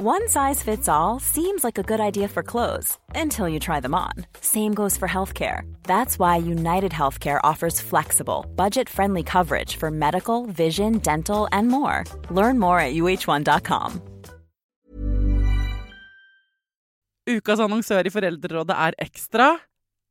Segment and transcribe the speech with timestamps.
[0.00, 3.96] One size fits all seems like a good idea for clothes until you try them
[3.96, 4.12] on.
[4.40, 5.62] Same goes for healthcare.
[5.82, 12.04] That's why United Healthcare offers flexible, budget friendly coverage for medical, vision, dental, and more.
[12.30, 14.00] Learn more at uh1.com.
[17.26, 19.48] Ukas annonsør i Foreldrerådet er Ekstra.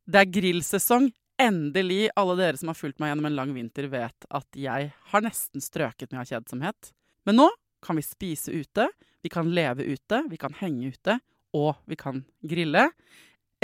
[0.04, 1.08] Det er grillsesong.
[1.40, 2.10] Endelig.
[2.14, 5.64] Alle dere som har fulgt meg gjennom en lang vinter, vet at jeg har nesten
[5.64, 6.92] strøket med av kjedsomhet.
[7.24, 7.48] Men nå
[7.84, 8.88] kan vi spise ute,
[9.22, 11.18] vi kan leve ute, vi kan henge ute,
[11.56, 12.88] og vi kan grille.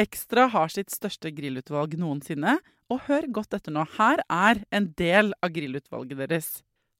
[0.01, 2.59] Ekstra har sitt største grillutvalg noensinne,
[2.93, 3.85] og hør godt etter nå.
[3.97, 6.49] Her er en del av grillutvalget deres.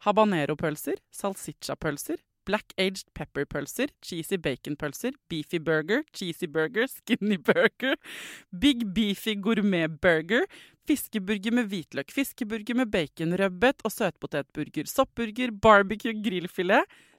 [0.05, 7.97] Habanero-pølser, salsiccia-pølser, black aged pepper-pølser, cheesy bacon-pølser, beefy burger, cheesy burger, skinny burger,
[8.61, 10.45] big beefy gourmet-burger,
[10.89, 16.85] fiskeburger med hvitløk, fiskeburger med baconrødbet og søtpotetburger, soppburger, barbecue, grillfilet,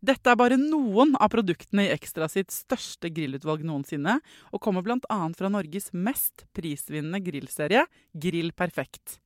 [0.00, 4.14] Dette er bare noen av produktene i Ekstra sitt største grillutvalg noensinne,
[4.48, 5.18] og kommer bl.a.
[5.36, 7.84] fra Norges mest prisvinnende grillserie,
[8.16, 9.18] Grill Perfekt.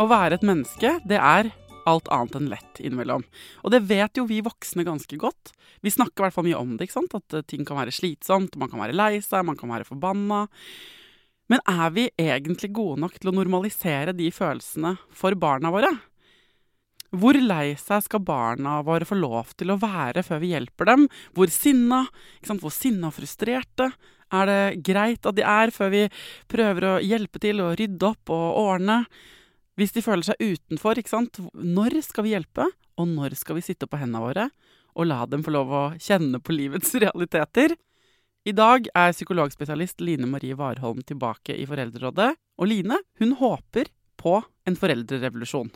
[0.00, 1.54] Å være et menneske, det er
[1.86, 3.22] alt annet enn lett innimellom.
[3.62, 5.54] Og det vet jo vi voksne ganske godt.
[5.86, 7.14] Vi snakker i hvert fall mye om det, ikke sant?
[7.14, 10.48] at ting kan være slitsomt, man kan være lei seg, man kan være forbanna.
[11.50, 15.90] Men er vi egentlig gode nok til å normalisere de følelsene for barna våre?
[17.10, 21.08] Hvor lei seg skal barna våre få lov til å være før vi hjelper dem?
[21.34, 22.04] Hvor sinna?
[22.46, 23.90] Hvor sinna og frustrerte
[24.30, 26.04] er det greit at de er, før vi
[26.50, 29.02] prøver å hjelpe til å rydde opp og ordne?
[29.74, 31.42] Hvis de føler seg utenfor, ikke sant?
[31.54, 34.50] når skal vi hjelpe, og når skal vi sitte på hendene våre
[34.98, 37.74] og la dem få lov å kjenne på livets realiteter?
[38.40, 42.30] I dag er psykologspesialist Line Marie Warholm tilbake i Foreldrerådet.
[42.56, 45.68] Og Line hun håper på en foreldrerevolusjon.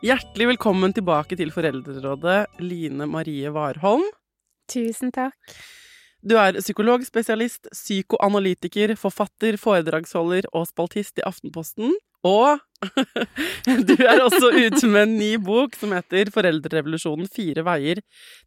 [0.00, 4.08] Hjertelig velkommen tilbake til Foreldrerådet, Line Marie Warholm.
[4.72, 5.36] Tusen takk.
[6.24, 11.92] Du er psykologspesialist, psykoanalytiker, forfatter, foredragsholder og spaltist i Aftenposten.
[12.26, 12.60] Og
[13.88, 18.00] du er også ute med en ny bok som heter 'Foreldrerevolusjonen fire veier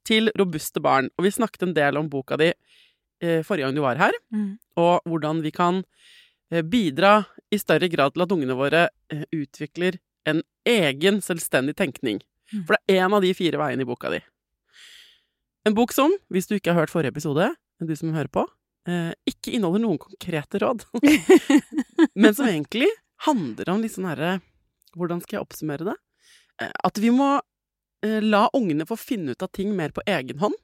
[0.05, 1.11] til robuste barn'.
[1.17, 2.49] Og vi snakket en del om boka di
[3.21, 4.57] eh, forrige gang du var her, mm.
[4.77, 5.83] og hvordan vi kan
[6.51, 12.21] eh, bidra i større grad til at ungene våre eh, utvikler en egen, selvstendig tenkning.
[12.53, 12.65] Mm.
[12.65, 14.21] For det er en av de fire veiene i boka di.
[15.65, 18.43] En bok som, hvis du ikke har hørt forrige episode, du som hører på,
[19.27, 20.83] ikke inneholder noen konkrete råd,
[22.21, 22.89] men som egentlig
[23.27, 24.39] handler om litt sånn herre
[24.93, 25.95] Hvordan skal jeg oppsummere det?
[26.61, 27.29] Eh, at vi må
[28.05, 30.57] eh, la ungene få finne ut av ting mer på egen hånd,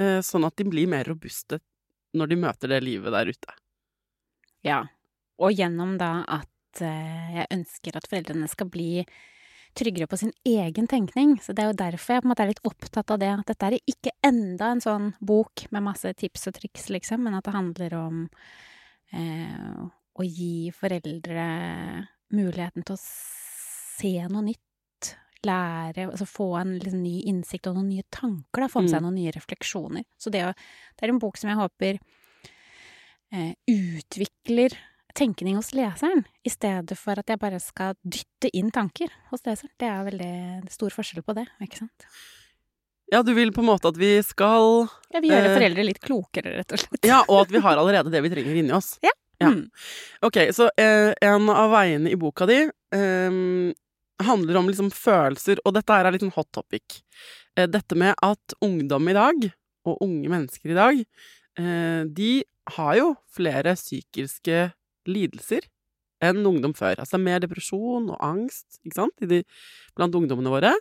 [0.00, 1.62] eh, sånn at de blir mer robuste
[2.16, 3.56] når de møter det livet der ute.
[4.66, 4.82] Ja,
[5.40, 9.06] og gjennom da at jeg ønsker at foreldrene skal bli
[9.76, 11.38] tryggere på sin egen tenkning.
[11.40, 13.30] Så det er jo derfor jeg på en måte er litt opptatt av det.
[13.32, 17.36] At dette er ikke enda en sånn bok med masse tips og triks, liksom, men
[17.38, 18.18] at det handler om
[20.16, 21.46] å gi foreldre
[22.34, 24.62] muligheten til å se noe nytt.
[25.46, 28.70] Lære, altså få en liksom, ny innsikt og noen nye tanker, da.
[28.72, 29.04] Få med seg mm.
[29.04, 30.06] noen nye refleksjoner.
[30.18, 32.00] Så det, det, er en bok som jeg håper
[33.36, 34.74] eh, utvikler
[35.16, 39.72] tenkning hos leseren, i stedet for at jeg bare skal dytte inn tanker hos leseren.
[39.78, 42.08] Det er veldig stor forskjell på det, ikke sant?
[43.12, 46.00] Ja, du vil på en måte at vi skal Ja, vi gjør eh, foreldre litt
[46.02, 47.06] klokere, rett og slett.
[47.06, 48.96] Ja, og at vi har allerede det vi trenger inni oss.
[49.06, 49.14] Ja.
[49.42, 49.50] Ja.
[49.52, 49.66] Mm.
[50.24, 53.40] Ok, så eh, en av veiene i boka di eh,
[54.24, 57.00] handler om liksom følelser, og dette er litt sånn hot topic.
[57.56, 59.48] Eh, dette med at ungdom i dag,
[59.86, 61.00] og unge mennesker i dag,
[61.60, 62.32] eh, de
[62.76, 64.70] har jo flere psykiske
[65.06, 65.68] lidelser
[66.24, 67.02] enn ungdom før.
[67.02, 69.42] Altså mer depresjon og angst, ikke sant, de,
[69.96, 70.72] blant ungdommene våre.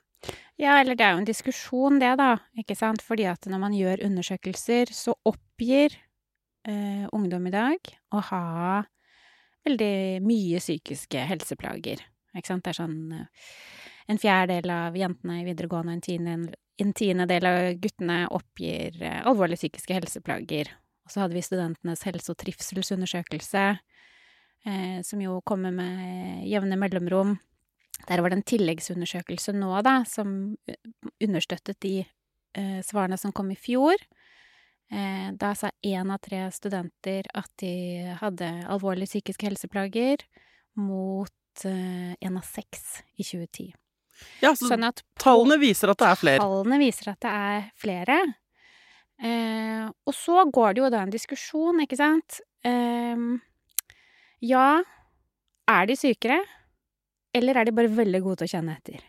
[0.57, 3.75] Ja, eller det er jo en diskusjon, det, da, ikke sant, fordi at når man
[3.75, 5.97] gjør undersøkelser, så oppgir
[6.65, 8.45] ungdom i dag å ha
[9.65, 12.03] veldig mye psykiske helseplager.
[12.35, 12.65] Ikke sant?
[12.65, 13.49] Det er sånn eh,
[14.11, 19.21] en fjerdedel av jentene i videregående og en tiende, en tiendedel av guttene oppgir eh,
[19.25, 20.71] alvorlige psykiske helseplager.
[21.05, 27.37] Og så hadde vi studentenes helse- og trivselsundersøkelse eh, som jo kommer med jevne mellomrom.
[28.09, 30.57] Der var det en tilleggsundersøkelse nå, da, som
[31.23, 33.95] understøttet de eh, svarene som kom i fjor.
[34.91, 40.21] Eh, da sa én av tre studenter at de hadde alvorlige psykiske helseplager,
[40.75, 41.31] mot
[41.65, 43.71] én av seks i 2010.
[44.43, 46.43] Ja, så Sånn at tallene viser at det er flere.
[46.43, 48.17] Tallene viser at det er flere.
[49.23, 52.41] Eh, og så går det jo da en diskusjon, ikke sant.
[52.67, 53.25] Eh,
[54.51, 54.67] ja,
[55.71, 56.41] er de sykere,
[57.35, 59.03] eller er de bare veldig gode til å kjenne etter?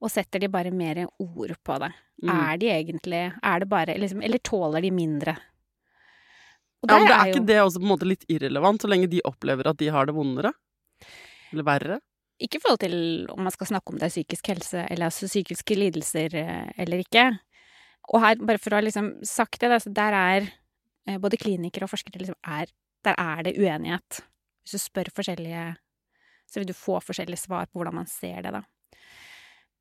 [0.00, 1.90] Og setter de bare mer ord på det?
[2.22, 2.30] Mm.
[2.34, 5.36] Er de egentlig Er det bare liksom Eller tåler de mindre?
[6.86, 9.08] Ja, men det er jo- ikke det også på en måte litt irrelevant, så lenge
[9.10, 10.52] de opplever at de har det vondere?
[11.52, 12.00] Eller verre?
[12.40, 15.26] Ikke i forhold til om man skal snakke om det er psykisk helse, eller altså
[15.26, 17.38] psykiske lidelser eh, eller ikke.
[18.14, 20.52] Og her, bare for å ha liksom sagt det, der er
[21.08, 22.66] eh, både klinikere og forskere liksom er
[23.04, 24.20] Der er det uenighet.
[24.64, 25.76] Hvis du spør forskjellige,
[26.50, 28.62] så vil du få forskjellige svar på hvordan man ser det, da.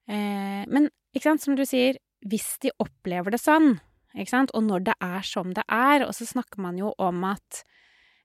[0.07, 3.75] Eh, men ikke sant, som du sier, hvis de opplever det sånn,
[4.17, 7.25] ikke sant, og når det er som det er, og så snakker man jo om
[7.27, 7.63] at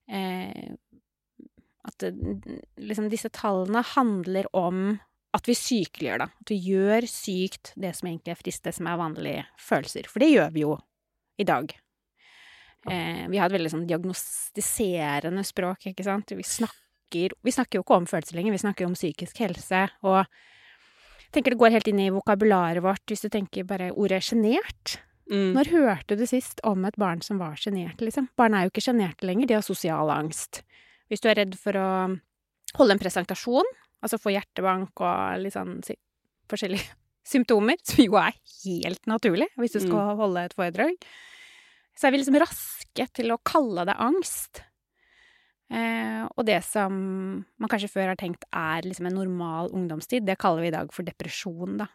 [0.09, 0.73] eh,
[1.83, 2.05] at
[2.79, 5.01] liksom disse tallene handler om
[5.33, 6.29] at vi sykeliggjør, da.
[6.45, 10.09] At vi gjør sykt det som egentlig er frist, det som er vanlige følelser.
[10.11, 10.77] For det gjør vi jo
[11.41, 11.73] i dag.
[12.91, 16.35] Eh, vi har et veldig sånn diagnostiserende språk, ikke sant.
[16.37, 19.87] Vi snakker, vi snakker jo ikke om følelser lenger, vi snakker om psykisk helse.
[20.05, 20.21] Og
[21.33, 24.99] tenker det går helt inn i vokabularet vårt hvis du tenker bare ordet sjenert.
[25.31, 25.53] Mm.
[25.57, 28.29] Når hørte du sist om et barn som var sjenert, liksom?
[28.37, 30.61] Barn er jo ikke sjenerte lenger, de har sosial angst.
[31.09, 31.89] Hvis du er redd for å
[32.79, 33.69] holde en presentasjon,
[34.03, 35.97] altså få hjertebank og litt sånn si,
[36.53, 36.99] forskjellige
[37.33, 40.99] symptomer, som jo er helt naturlig hvis du skal holde et foredrag,
[41.97, 44.65] så er vi liksom raske til å kalle det angst.
[45.73, 46.93] Eh, og det som
[47.41, 50.93] man kanskje før har tenkt er liksom en normal ungdomstid, det kaller vi i dag
[50.93, 51.89] for depresjon, da.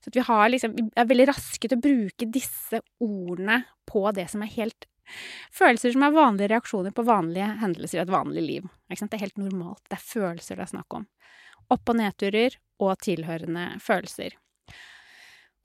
[0.00, 3.58] Så vi, liksom, vi er veldig raske til å bruke disse ordene
[3.88, 4.88] på det som er helt
[5.50, 8.68] Følelser som er vanlige reaksjoner på vanlige hendelser i et vanlig liv.
[8.86, 9.82] Det er helt normalt.
[9.90, 11.06] Det er følelser det er snakk om.
[11.74, 14.36] Opp- og nedturer og tilhørende følelser.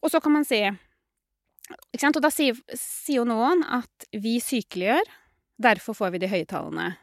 [0.01, 0.63] Og så kan man si?
[0.65, 5.13] Og da sier, sier jo noen at vi sykeliggjør,
[5.61, 6.95] derfor får vi de høye tallene.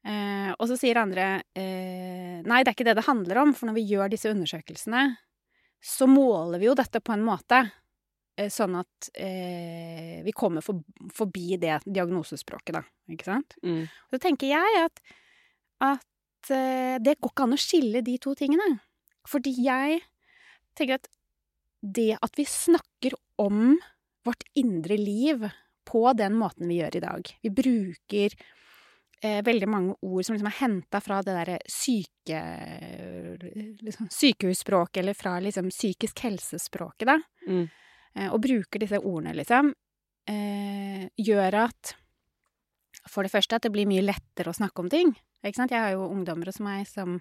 [0.00, 3.68] Eh, og så sier andre eh, nei, det er ikke det det handler om, for
[3.68, 5.04] når vi gjør disse undersøkelsene,
[5.80, 7.60] så måler vi jo dette på en måte
[8.40, 10.80] eh, sånn at eh, vi kommer for,
[11.16, 12.84] forbi det diagnosespråket, da.
[13.12, 13.56] Ikke sant?
[13.64, 13.84] Mm.
[13.88, 15.02] Og så tenker jeg at,
[15.84, 18.78] at eh, det går ikke an å skille de to tingene.
[19.28, 20.00] Fordi jeg
[20.78, 21.10] tenker at
[21.80, 23.78] det at vi snakker om
[24.24, 25.46] vårt indre liv
[25.88, 28.34] på den måten vi gjør i dag Vi bruker
[29.22, 32.40] eh, veldig mange ord som liksom er henta fra det derre syke...
[33.80, 37.16] Liksom, sykehusspråket, eller fra liksom psykisk helsespråket, da.
[37.48, 37.64] Mm.
[38.16, 39.72] Eh, og bruker disse ordene, liksom,
[40.30, 41.96] eh, gjør at
[43.08, 45.14] For det første at det blir mye lettere å snakke om ting.
[45.42, 45.72] Ikke sant?
[45.72, 47.16] Jeg har jo ungdommer hos meg som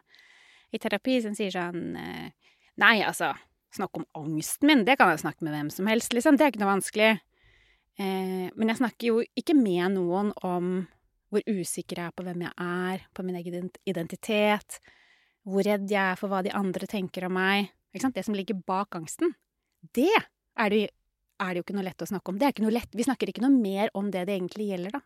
[0.76, 3.32] i terapi som sier sånn eh, Nei, altså,
[3.76, 6.38] snakk om angsten min, det kan jeg snakke med hvem som helst, liksom.
[6.38, 7.10] Det er ikke noe vanskelig.
[8.00, 10.70] Eh, men jeg snakker jo ikke med noen om
[11.30, 14.80] hvor usikker jeg er på hvem jeg er, på min egen identitet,
[15.46, 17.70] hvor redd jeg er for hva de andre tenker om meg.
[17.94, 19.34] Det som ligger bak angsten.
[19.96, 20.84] Det er det,
[21.40, 22.42] er det jo ikke noe lett å snakke om.
[22.70, 22.94] Lett.
[22.94, 25.02] Vi snakker ikke noe mer om det det egentlig gjelder, da.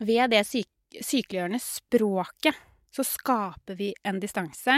[0.00, 2.56] Ved det syk sykeliggjørende språket
[2.92, 4.74] så skaper vi en distanse,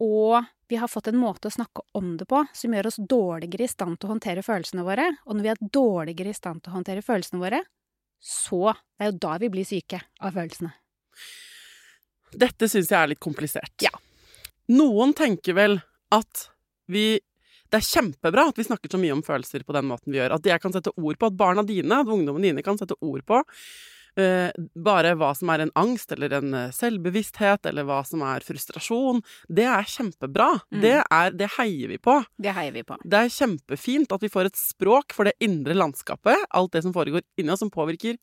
[0.00, 3.66] og vi har fått en måte å snakke om det på som gjør oss dårligere
[3.66, 5.10] i stand til å håndtere følelsene våre.
[5.28, 7.60] Og når vi er dårligere i stand til å håndtere følelsene våre,
[8.20, 10.70] så Det er jo da vi blir syke av følelsene.
[12.32, 13.74] Dette syns jeg er litt komplisert.
[13.84, 13.92] Ja.
[14.72, 15.76] Noen tenker vel
[16.14, 16.46] at
[16.90, 17.18] vi
[17.66, 20.36] det er kjempebra at vi snakker så mye om følelser på den måten vi gjør.
[20.38, 23.24] At jeg kan sette ord på, at barna dine, at ungdommene dine kan sette ord
[23.26, 23.40] på
[24.16, 29.22] bare hva som er en angst eller en eh, selvbevissthet, eller hva som er frustrasjon.
[29.48, 30.52] Det er kjempebra.
[30.70, 30.80] Mm.
[30.84, 32.18] Det, er, det heier vi på.
[32.40, 32.98] Det heier vi på.
[33.04, 36.96] Det er kjempefint at vi får et språk for det indre landskapet, alt det som
[36.96, 38.16] foregår inni oss, som påvirker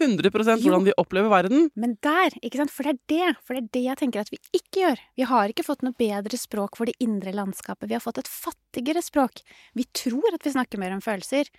[0.00, 1.68] 100% hvordan vi opplever verden.
[1.78, 4.32] Men der, ikke sant, for det er det, for det er det jeg tenker at
[4.32, 5.02] vi ikke gjør.
[5.20, 8.30] Vi har ikke fått noe bedre språk for det indre landskapet, vi har fått et
[8.30, 9.44] fattigere språk.
[9.76, 11.52] Vi tror at vi snakker mer om følelser,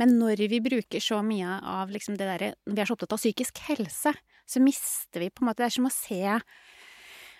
[0.00, 3.14] men når vi bruker så mye av liksom det derre Når vi er så opptatt
[3.16, 4.12] av psykisk helse,
[4.46, 6.22] så mister vi på en måte Det er som å se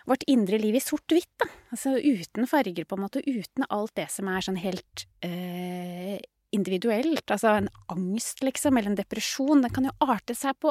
[0.06, 1.48] vårt indre liv i sort-hvitt, da.
[1.74, 6.20] Altså uten farger, på en måte, uten alt det som er sånn helt øh,
[6.54, 7.24] individuelt.
[7.26, 9.64] Altså en angst, liksom, eller en depresjon.
[9.64, 10.70] Den kan jo arte seg på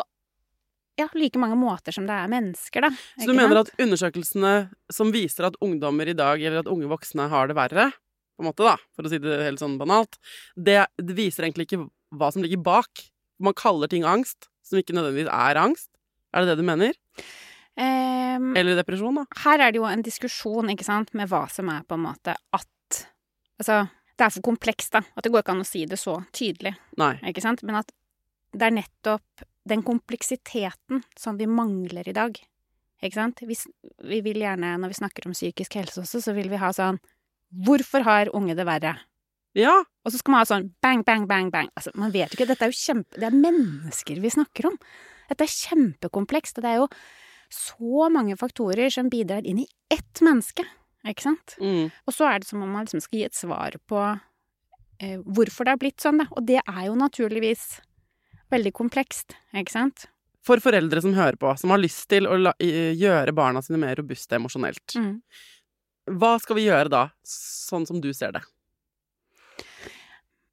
[0.96, 2.94] ja, like mange måter som det er mennesker, da.
[3.20, 4.54] Så du mener at undersøkelsene
[4.96, 7.90] som viser at ungdommer i dag, eller at unge voksne har det verre,
[8.36, 10.20] på en måte, da, for å si det helt sånn banalt,
[10.56, 13.08] det, det viser egentlig ikke hva som ligger bak.
[13.44, 15.90] Man kaller ting angst, som ikke nødvendigvis er angst.
[16.36, 16.96] Er det det du mener?
[17.76, 19.26] Um, Eller depresjon, da?
[19.44, 22.36] Her er det jo en diskusjon, ikke sant, med hva som er på en måte
[22.36, 22.72] at
[23.56, 23.86] Altså,
[24.20, 25.00] det er for komplekst, da.
[25.16, 26.74] At det går ikke an å si det så tydelig.
[27.00, 27.14] Nei.
[27.32, 27.62] Ikke sant?
[27.64, 27.94] Men at
[28.52, 32.36] det er nettopp den kompleksiteten som vi mangler i dag.
[33.04, 33.42] Ikke sant?
[33.48, 33.58] Vi,
[34.04, 37.00] vi vil gjerne, når vi snakker om psykisk helse også, så vil vi ha sånn
[37.66, 38.96] Hvorfor har unge det verre?
[39.56, 39.76] Ja.
[40.04, 41.70] Og så skal man ha sånn bang, bang, bang, bang.
[41.78, 42.48] Altså, man vet ikke.
[42.50, 43.20] Dette er jo kjempe...
[43.20, 44.80] Det er mennesker vi snakker om.
[45.30, 46.90] Dette er kjempekomplekst, og det er jo
[47.56, 50.66] så mange faktorer som bidrar inn i ett menneske.
[51.06, 51.56] Ikke sant?
[51.62, 51.92] Mm.
[52.06, 54.02] Og så er det som om man liksom skal gi et svar på
[55.00, 56.28] eh, hvorfor det har blitt sånn, da.
[56.34, 57.66] Og det er jo naturligvis
[58.54, 60.08] veldig komplekst, ikke sant?
[60.46, 63.98] For foreldre som hører på, som har lyst til å la, gjøre barna sine mer
[63.98, 65.22] robuste emosjonelt, Mm.
[66.06, 68.44] Hva skal vi gjøre da, sånn som du ser det?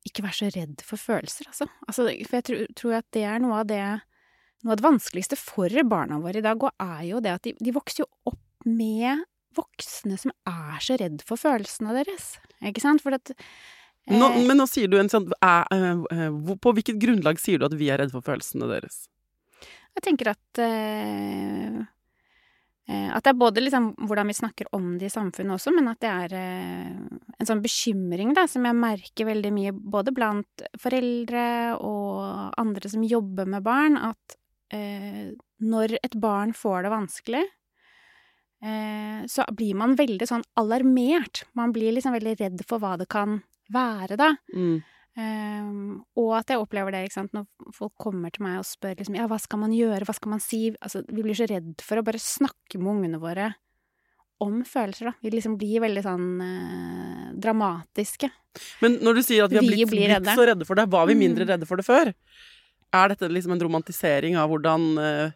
[0.09, 1.68] Ikke vær så redd for følelser, altså.
[1.87, 3.82] altså for jeg tror, tror at det er noe av det
[4.62, 7.50] Noe av det vanskeligste for barna våre i dag, og er jo det at de,
[7.59, 9.25] de vokser jo opp med
[9.56, 12.37] voksne som er så redd for følelsene deres.
[12.62, 13.02] Ikke sant?
[13.02, 16.23] For at eh, Nå, men nå sier du en sånn eh,
[16.62, 19.04] På hvilket grunnlag sier du at vi er redde for følelsene deres?
[19.92, 21.82] Jeg tenker at eh,
[22.91, 26.01] At det er både liksom hvordan vi snakker om det i samfunnet også, men at
[26.03, 26.97] det er eh,
[27.39, 31.45] en sånn bekymring da, som jeg merker veldig mye både blant foreldre
[31.79, 34.37] og andre som jobber med barn, at
[34.75, 35.31] eh,
[35.62, 37.45] når et barn får det vanskelig,
[38.67, 41.45] eh, så blir man veldig sånn alarmert.
[41.59, 43.41] Man blir liksom veldig redd for hva det kan
[43.73, 44.33] være, da.
[44.57, 44.83] Mm.
[45.12, 47.45] Um, og at jeg opplever det ikke sant, når
[47.76, 50.40] folk kommer til meg og spør liksom, ja, hva skal man gjøre, hva skal man
[50.40, 53.50] si altså, Vi blir så redd for å bare snakke med ungene våre
[54.42, 55.11] om følelser.
[55.11, 55.12] da.
[55.23, 58.31] Vi liksom blir veldig sånn eh, dramatiske.
[58.83, 60.35] Men når du sier at vi har blitt, vi blitt redde.
[60.35, 61.52] så redde for det, var vi mindre Mm.
[61.52, 62.11] redde for det før?
[62.92, 65.31] Er dette liksom en romantisering av hvordan eh,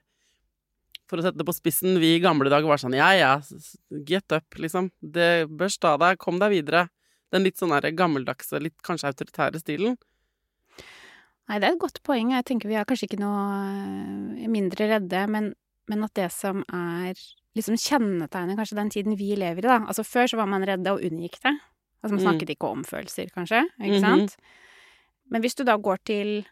[1.06, 3.40] For å sette det på spissen, vi i gamle dager var sånn ja ja,
[4.09, 4.90] get up, liksom.
[5.00, 6.88] Det bør sta deg, kom deg videre.
[7.33, 9.97] Den litt sånn gammeldagse, litt kanskje autoritære stilen.
[11.49, 12.33] Nei, det er et godt poeng.
[12.35, 13.42] Jeg tenker vi er kanskje ikke noe
[14.42, 15.52] eh, mindre redde, men,
[15.90, 17.14] men at det som er
[17.56, 19.78] liksom kjennetegner kanskje den tiden vi lever i, da.
[19.87, 21.54] Altså før så var man redde og unngikk det.
[22.02, 22.26] Altså man Mm.
[22.26, 23.62] snakket ikke om følelser, kanskje.
[23.80, 24.04] Ikke Mhm.
[24.04, 24.37] sant?
[25.30, 26.47] Men hvis du da går til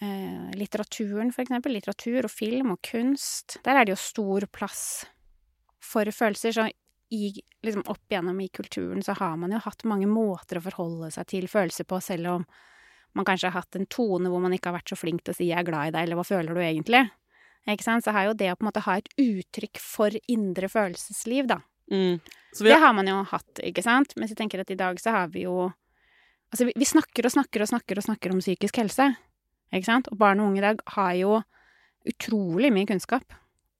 [0.00, 5.06] eh, litteraturen, for eksempel, litteratur og film og kunst, der er det jo stor plass
[5.80, 6.52] for følelser.
[6.54, 6.70] Så
[7.10, 7.32] i,
[7.64, 11.28] liksom opp igjennom i kulturen så har man jo hatt mange måter å forholde seg
[11.30, 12.44] til følelser på, selv om
[13.16, 15.36] man kanskje har hatt en tone hvor man ikke har vært så flink til å
[15.38, 17.10] si 'jeg er glad i deg', eller 'hva føler du egentlig'?
[17.68, 18.04] Ikke sant?
[18.04, 21.60] Så er jo det å på en måte ha et uttrykk for indre følelsesliv, da.
[21.90, 22.20] Mm.
[22.20, 24.14] Vi Det har, har man jo hatt, ikke sant?
[24.16, 25.72] Mens jeg tenker at i dag så har vi jo
[26.48, 29.16] Altså, vi, vi snakker og snakker og snakker og snakker om psykisk helse,
[29.68, 30.08] ikke sant?
[30.08, 31.42] Og barn og unge i dag har jo
[32.08, 33.34] utrolig mye kunnskap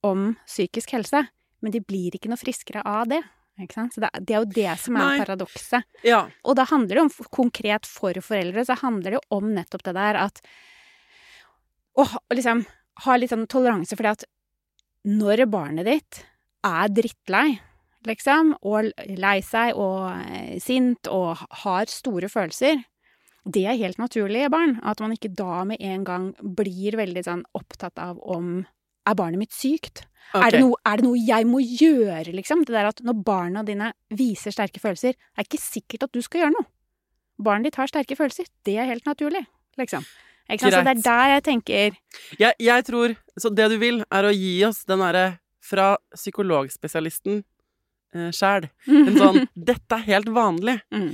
[0.05, 1.23] om psykisk helse,
[1.61, 3.23] men de blir ikke noe friskere av det.
[3.59, 5.83] Så det, er- det er jo det som er paradokset.
[6.07, 6.21] ja.
[6.47, 10.15] Og da handler det om konkret for foreldre, så handler det om nettopp det der
[10.29, 10.41] at
[11.99, 12.61] Å liksom
[13.05, 14.25] ha litt sånn toleranse for det at
[15.09, 16.21] når barnet ditt
[16.67, 17.59] er drittlei,
[18.07, 22.85] liksom, og lei seg og eh, sint og har store følelser,
[23.49, 24.77] det er helt naturlig i barn.
[24.87, 28.61] At man ikke da med en gang blir veldig sånn opptatt av om
[29.09, 30.05] er barnet mitt sykt?
[30.29, 30.43] Okay.
[30.45, 32.63] Er, det noe, er det noe jeg må gjøre, liksom?
[32.69, 36.45] Det der at når barna dine viser sterke følelser, er ikke sikkert at du skal
[36.45, 36.69] gjøre noe.
[37.41, 38.49] Barnet ditt har sterke følelser.
[38.67, 39.45] Det er helt naturlig,
[39.81, 40.05] liksom.
[40.49, 40.75] Ikke sant?
[40.75, 41.97] Så det er der jeg tenker
[42.41, 45.27] Jeg, jeg tror Så det du vil, er å gi oss den derre
[45.61, 47.43] fra psykologspesialisten
[48.15, 48.69] eh, sjæl.
[48.89, 50.81] En sånn 'Dette er helt vanlig'.
[50.93, 51.11] mm,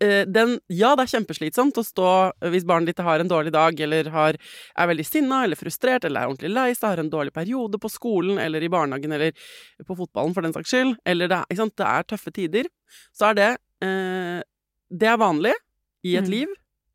[0.00, 2.10] eh, Den, ja, det er kjempeslitsomt å stå
[2.50, 4.34] hvis barnet ditt har en dårlig dag, eller har,
[4.76, 7.90] er veldig sinna eller frustrert, eller er ordentlig lei seg, har en dårlig periode på
[7.90, 9.32] skolen eller i barnehagen eller
[9.86, 12.66] på fotballen for den saks skyld, eller det er, det er tøffe tider,
[13.12, 13.50] så er det
[13.82, 14.42] eh,
[14.92, 15.54] Det er vanlig
[16.04, 16.30] i et Mm.
[16.30, 16.48] liv.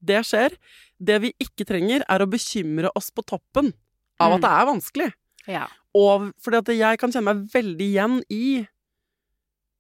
[0.04, 0.54] Det skjer.
[1.01, 3.74] Det vi ikke trenger, er å bekymre oss på toppen
[4.20, 4.36] av Mm.
[4.36, 5.13] at det er vanskelig.
[5.48, 5.68] Ja.
[5.96, 8.68] Og fordi at jeg kan kjenne meg veldig igjen i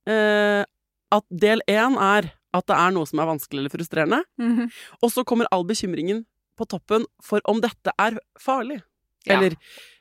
[0.07, 0.63] eh,
[1.11, 4.71] at del én er at det er noe som er vanskelig eller frustrerende, Mhm.
[5.03, 6.25] og så kommer all bekymringen
[6.57, 8.81] på toppen for om dette er farlig.
[9.27, 9.37] Ja.
[9.37, 9.55] Eller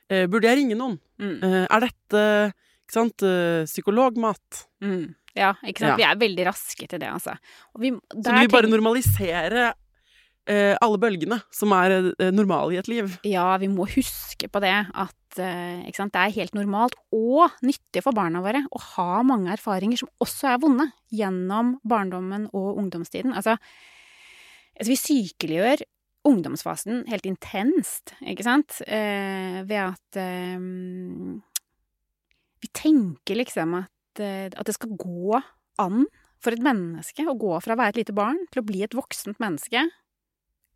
[0.09, 0.99] eh, burde jeg ringe noen?
[1.19, 1.43] Mm.
[1.43, 2.23] Eh, er dette
[2.87, 4.63] ikke sant, eh, psykologmat?
[4.81, 5.13] Mm.
[5.35, 5.91] Ja, ikke sant.
[5.91, 5.95] Ja.
[5.99, 7.35] Vi er veldig raske til det, altså.
[7.75, 9.73] Og vi, Så du vil bare normalisere
[10.47, 13.17] alle bølgene som er eh, normale i et liv.
[13.27, 18.03] Ja, vi må huske på det at eh, sant, det er helt normalt og nyttig
[18.05, 23.35] for barna våre å ha mange erfaringer som også er vonde, gjennom barndommen og ungdomstiden.
[23.35, 23.57] Altså,
[24.77, 25.85] altså vi sykeliggjør
[26.27, 30.57] ungdomsfasen helt intenst, ikke sant, eh, ved at eh,
[32.63, 35.39] vi tenker liksom at, eh, at det skal gå
[35.81, 36.07] an
[36.41, 38.97] for et menneske å gå fra å være et lite barn til å bli et
[38.97, 39.87] voksent menneske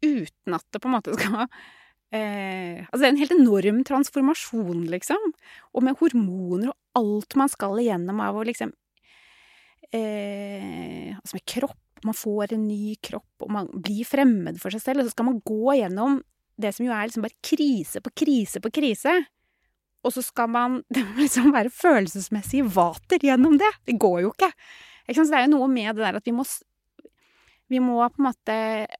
[0.02, 4.86] uten at det på en måte skal eh, Altså, det er en helt enorm transformasjon,
[4.92, 5.32] liksom.
[5.76, 8.74] Og med hormoner og alt man skal igjennom av å liksom
[9.94, 11.80] eh, Altså med kropp.
[12.02, 15.04] Man får en ny kropp, og man blir fremmed for seg selv.
[15.04, 16.18] Og så skal man gå gjennom
[16.62, 19.14] det som jo er liksom bare krise på krise på krise.
[20.02, 20.80] Og så skal man
[21.22, 23.70] liksom være følelsesmessig vater gjennom det.
[23.86, 24.50] Det går jo ikke.
[25.08, 25.22] ikke?
[25.22, 26.46] Så det er jo noe med det der at vi må
[27.72, 28.58] vi må på en måte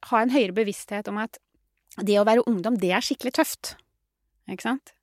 [0.08, 1.38] ha en høyere bevissthet om at
[2.00, 3.74] det å være ungdom, det er skikkelig tøft.
[4.50, 4.94] Ikke sant?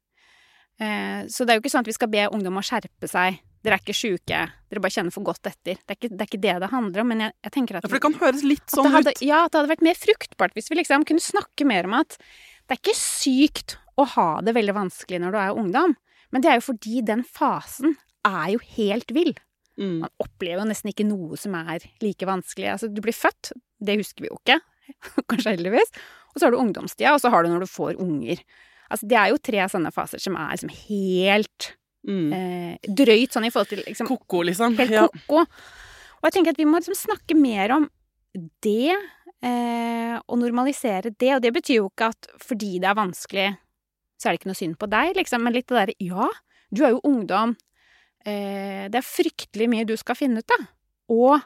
[0.82, 3.38] Eh, så det er jo ikke sånn at vi skal be ungdom å skjerpe seg.
[3.60, 4.40] Dere er ikke sjuke,
[4.72, 5.82] dere bare kjenner for godt etter.
[5.84, 7.78] Det er ikke det det, er ikke det, det handler om, men jeg, jeg tenker
[7.78, 9.24] at Ja, for det kan høres litt sånn hadde, ut.
[9.26, 12.16] Ja, at det hadde vært mer fruktbart hvis vi liksom kunne snakke mer om at
[12.16, 15.98] det er ikke sykt å ha det veldig vanskelig når du er ungdom,
[16.32, 17.98] men det er jo fordi den fasen
[18.28, 19.34] er jo helt vill.
[19.80, 20.00] Mm.
[20.04, 22.68] Man opplever jo nesten ikke noe som er like vanskelig.
[22.74, 24.60] Altså, du blir født, det husker vi jo ikke,
[25.32, 25.94] kanskje heldigvis.
[26.34, 28.42] Og så har du ungdomstida, og så har du når du får unger.
[28.92, 31.74] Altså, det er jo tre sånne faser som er liksom helt
[32.08, 32.30] Mm.
[32.32, 34.78] eh, drøyt sånn i forhold til liksom Ko-ko, liksom.
[34.80, 35.02] Helt Ja.
[35.12, 35.42] ko-ko.
[35.44, 37.90] Og jeg tenker at vi må liksom snakke mer om
[38.64, 38.96] det,
[39.44, 41.34] eh, og normalisere det.
[41.36, 43.48] Og det betyr jo ikke at fordi det er vanskelig,
[44.16, 45.44] så er det ikke noe synd på deg, liksom.
[45.44, 46.30] Men litt det derre ja,
[46.74, 47.58] du er jo ungdom.
[48.30, 50.68] Eh, det er fryktelig mye du skal finne ut av.
[51.16, 51.42] Og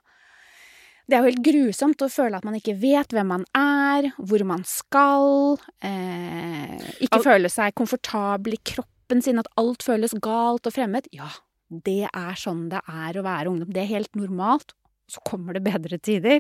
[1.08, 4.44] det er jo helt grusomt å føle at man ikke vet hvem man er, hvor
[4.48, 10.68] man skal, eh, ikke Al- føle seg komfortabel i kroppen sin, at alt føles galt
[10.70, 11.08] og fremmed.
[11.16, 11.28] Ja,
[11.70, 13.74] det er sånn det er å være ungdom.
[13.74, 14.74] Det er helt normalt.
[15.12, 16.40] Så kommer det bedre tider.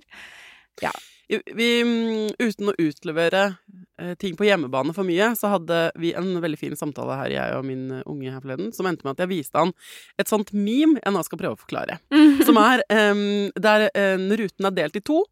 [1.29, 3.43] Vi, mm, uten å utlevere
[4.01, 7.57] eh, ting på hjemmebane for mye, så hadde vi en veldig fin samtale her, jeg
[7.57, 9.71] og min eh, unge her forleden, som endte med at jeg viste han
[10.19, 11.99] et sånt meme jeg nå skal prøve å forklare.
[12.47, 15.23] Som er um, Der um, ruten er delt i to.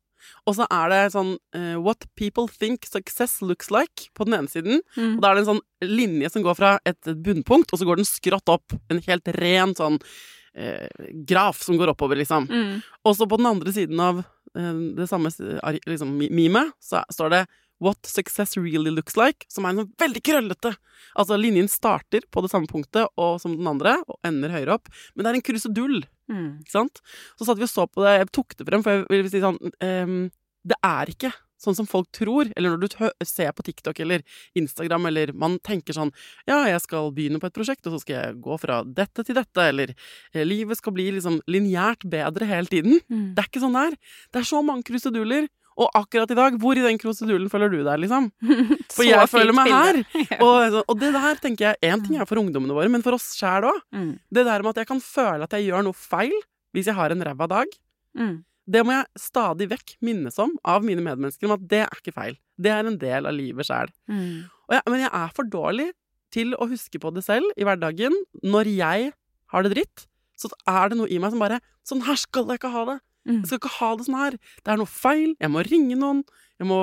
[0.45, 4.51] Og så er det sånn uh, What people think success looks like på den ene
[4.51, 4.83] siden.
[4.95, 5.15] Mm.
[5.17, 7.99] Og da er det en sånn linje som går fra et bunnpunkt, og så går
[7.99, 8.77] den skrått opp.
[8.93, 12.47] En helt ren sånn uh, graf som går oppover, liksom.
[12.47, 12.77] Mm.
[13.05, 17.41] Og så på den andre siden av det samme eh, liksom, memet, så står det
[17.81, 20.75] What success really looks like, som er en sånn veldig krøllete.
[21.17, 24.91] Altså linjen starter på det samme punktet og som den andre, og ender høyere opp.
[25.15, 26.61] Men det er en krusedull, Mm.
[26.61, 27.01] ikke sant?
[27.35, 29.41] Så satt vi og så på det, jeg tok det frem, for jeg vil si
[29.43, 30.31] sånn um,
[30.63, 31.31] Det er ikke
[31.61, 34.25] sånn som folk tror, eller når du ser på TikTok eller
[34.57, 36.13] Instagram, eller man tenker sånn
[36.49, 39.37] Ja, jeg skal begynne på et prosjekt, og så skal jeg gå fra dette til
[39.37, 42.99] dette, eller eh, livet skal bli liksom lineært bedre hele tiden.
[43.07, 43.31] Mm.
[43.35, 43.97] Det er ikke sånn det er.
[44.31, 45.49] Det er så mange kruseduller.
[45.81, 48.27] Og akkurat i dag, hvor i den krusedulen føler du deg, liksom?
[48.95, 50.01] For jeg føler meg her.
[50.45, 53.31] Og, og det der tenker jeg Én ting er for ungdommene våre, men for oss
[53.37, 53.79] sjæl òg.
[53.95, 54.11] Mm.
[54.33, 56.35] Det der med at jeg kan føle at jeg gjør noe feil
[56.75, 57.71] hvis jeg har en ræva dag.
[58.17, 58.35] Mm.
[58.71, 62.15] Det må jeg stadig vekk minnes om av mine medmennesker, om at det er ikke
[62.15, 62.37] feil.
[62.61, 63.91] Det er en del av livet sjæl.
[64.11, 64.47] Mm.
[64.87, 65.89] Men jeg er for dårlig
[66.31, 68.15] til å huske på det selv i hverdagen.
[68.45, 69.11] Når jeg
[69.51, 70.05] har det dritt,
[70.39, 72.99] så er det noe i meg som bare Sånn her skal jeg ikke ha det!
[73.25, 73.39] Mm.
[73.39, 74.35] Jeg skal ikke ha det sånn her.
[74.61, 75.31] Det er noe feil.
[75.41, 76.21] Jeg må ringe noen.
[76.61, 76.81] Jeg må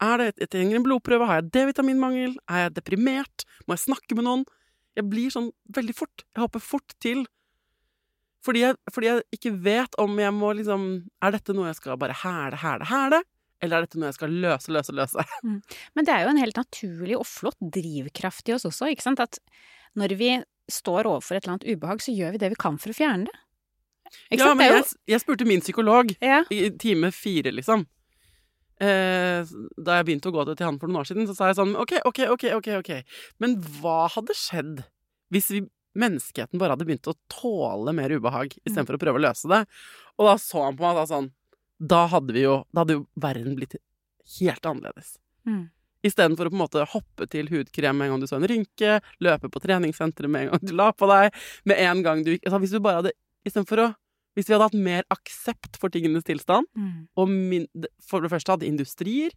[0.00, 1.26] Er det Jeg trenger en blodprøve.
[1.28, 2.36] Har jeg D-vitaminmangel?
[2.48, 3.44] Er jeg deprimert?
[3.66, 4.44] Må jeg snakke med noen?
[4.96, 6.24] Jeg blir sånn veldig fort.
[6.34, 7.26] Jeg hopper fort til.
[8.48, 10.84] Fordi jeg, fordi jeg ikke vet om jeg må liksom
[11.20, 13.18] Er dette noe jeg skal bare hæle, hæle, hæle?
[13.60, 15.24] Eller er dette noe jeg skal løse, løse, løse?
[15.98, 19.20] Men det er jo en helt naturlig og flott drivkraft i oss også, ikke sant?
[19.20, 19.36] At
[19.98, 20.30] når vi
[20.70, 23.26] står overfor et eller annet ubehag, så gjør vi det vi kan for å fjerne
[23.28, 23.36] det.
[24.30, 24.58] Ikke Ja, sant?
[24.60, 24.76] men Det jo...
[24.78, 26.42] jeg, jeg spurte min psykolog Ja.
[26.54, 27.82] i time fire, liksom.
[28.78, 29.42] Eh,
[29.74, 31.74] da jeg begynte å gå til han for noen år siden, så sa jeg sånn
[31.82, 32.92] OK, OK, OK, ok, ok.
[33.42, 34.84] Men hva hadde skjedd
[35.34, 35.64] hvis vi,
[35.96, 39.62] menneskeheten bare hadde begynt å tåle mer ubehag istedenfor å prøve å løse det?
[40.18, 41.30] Og da så han på meg sa sånn
[41.78, 43.76] Da hadde vi jo Da hadde jo verden blitt
[44.38, 45.14] helt annerledes.
[45.46, 45.70] Mm.
[46.04, 48.98] Istedenfor å på en måte hoppe til hudkrem med en gang du så en rynke,
[49.24, 51.32] løpe på treningssenteret med en gang du la på deg,
[51.64, 53.14] med en gang du altså Hvis du bare hadde
[53.48, 53.88] Istedenfor å
[54.36, 57.08] Hvis vi hadde hatt mer aksept for tingenes tilstand, Mm.
[57.16, 57.66] og min,
[58.06, 59.32] for det første hadde industrier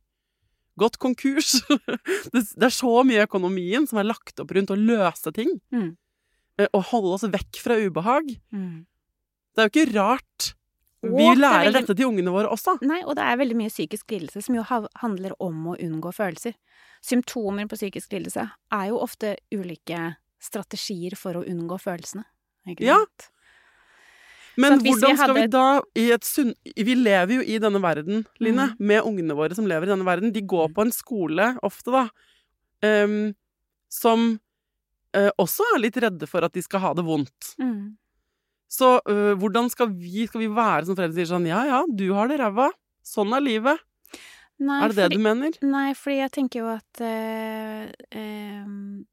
[0.77, 1.61] gått konkurs
[2.33, 5.55] det, det er så mye i økonomien som er lagt opp rundt å løse ting.
[5.73, 5.95] Mm.
[6.61, 8.31] Eh, Og holde oss vekk fra ubehag.
[8.53, 8.85] Mm.
[9.55, 10.53] Det er jo ikke rart
[11.03, 12.77] Og vi det er lærer veldig- dette til ungene våre også.
[12.85, 14.63] Nei, og det er veldig mye psykisk lidelse som jo
[15.01, 16.53] handler om å unngå følelser.
[17.01, 22.23] Symptomer på psykisk lidelse er jo ofte ulike strategier for å unngå følelsene.
[22.67, 22.99] Ikke Ja.
[24.57, 26.53] Men hvordan skal vi da i et sunn...
[26.75, 28.75] Vi lever jo i denne verden, Line, Mm.
[28.79, 30.31] med ungene våre som lever i denne verden.
[30.33, 32.09] De går på en skole ofte, da,
[32.83, 33.33] um,
[33.89, 34.39] som
[35.17, 37.53] eh, også er litt redde for at de skal ha det vondt.
[37.61, 37.97] Mm.
[38.71, 41.79] Så øh, hvordan skal vi, skal vi være som foreldre som sier sånn Ja ja,
[41.87, 42.69] du har det ræva.
[43.03, 43.81] Sånn er livet.
[44.61, 45.55] Nei, er det det fordi- du mener?
[45.65, 48.65] Nei, fordi jeg tenker jo at eh, eh,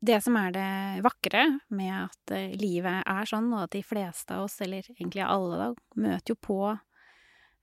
[0.04, 4.36] det som er det vakre med at eh, livet er sånn, og at de fleste
[4.36, 6.58] av oss, eller egentlig alle, da, møter jo på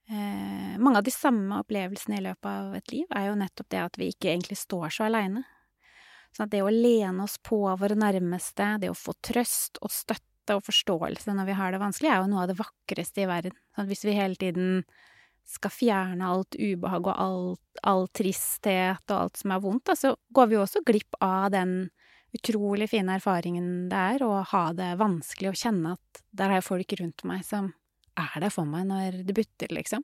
[0.09, 3.83] eh, mange av de samme opplevelsene i løpet av et liv, er jo nettopp det
[3.83, 5.45] at vi ikke egentlig står så aleine.
[6.35, 10.57] Sånn at det å lene oss på våre nærmeste, det å få trøst og støtte
[10.57, 13.55] og forståelse når vi har det vanskelig, er jo noe av det vakreste i verden.
[13.73, 14.83] Sånn at hvis vi hele tiden
[15.45, 20.15] skal fjerne alt ubehag og alt, all tristhet og alt som er vondt, da, så
[20.35, 21.77] går vi jo også glipp av den
[22.35, 26.67] utrolig fine erfaringen det er å ha det vanskelig og kjenne at der har jeg
[26.67, 27.71] folk rundt meg som
[28.19, 30.03] er der for meg når det butter, liksom.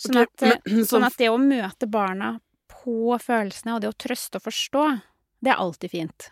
[0.00, 3.90] Sånn, at, okay, men- så- sånn at det å møte barna på følelsene, og det
[3.90, 4.84] å trøste og forstå,
[5.42, 6.30] det er alltid fint.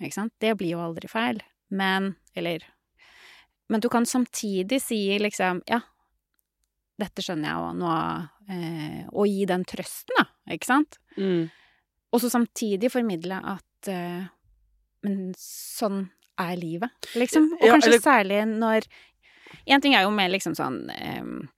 [0.00, 0.32] Ikke sant?
[0.38, 1.40] Det blir jo aldri feil.
[1.70, 2.62] Men Eller
[3.68, 5.80] Men du kan samtidig si liksom Ja,
[6.98, 7.90] dette skjønner jeg, og nå
[8.48, 10.24] eh, Og gi den trøsten, da.
[10.54, 10.96] Ikke sant?
[11.18, 11.50] Mm.
[12.12, 14.24] Og så samtidig formidle at eh,
[15.04, 16.06] Men sånn
[16.38, 17.50] er livet, liksom.
[17.58, 18.86] Og Ja, kanskje eller- særlig når
[19.66, 21.48] En ting er jo mer liksom sånn eh,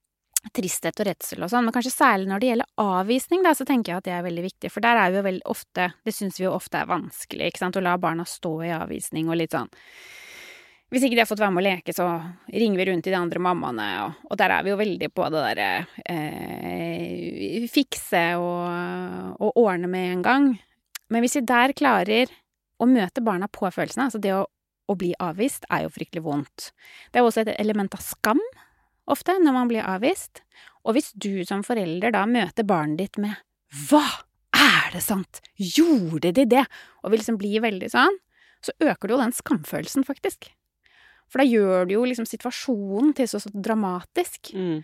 [0.56, 3.92] tristhet og redsel og sånn, men kanskje særlig når det gjelder avvisning, da, så tenker
[3.92, 4.72] jeg at det er veldig viktig.
[4.72, 7.62] For der er vi jo veldig ofte Det syns vi jo ofte er vanskelig, ikke
[7.62, 9.70] sant, å la barna stå i avvisning og litt sånn
[10.90, 12.04] hvis ikke de har fått være med å leke, så
[12.50, 15.28] ringer vi rundt til de andre mammaene, og, og der er vi jo veldig på
[15.30, 15.68] det derre
[16.02, 20.48] eh, fikse og, og ordne med en gang.
[21.14, 22.32] Men hvis vi der klarer
[22.82, 24.42] å møte barna på følelsene, altså det å,
[24.90, 26.72] å bli avvist, er jo fryktelig vondt.
[27.10, 28.42] Det er jo også et element av skam,
[29.12, 30.42] ofte, når man blir avvist.
[30.86, 33.36] Og hvis du som forelder da møter barnet ditt med
[33.88, 34.04] Hva?
[34.60, 35.40] Er det sant?
[35.56, 36.64] Gjorde de det?
[37.04, 38.16] Og vil liksom bli veldig sånn,
[38.64, 40.50] så øker du jo den skamfølelsen, faktisk.
[41.30, 44.50] For da gjør du jo liksom situasjonen til så, så dramatisk.
[44.52, 44.82] Mm.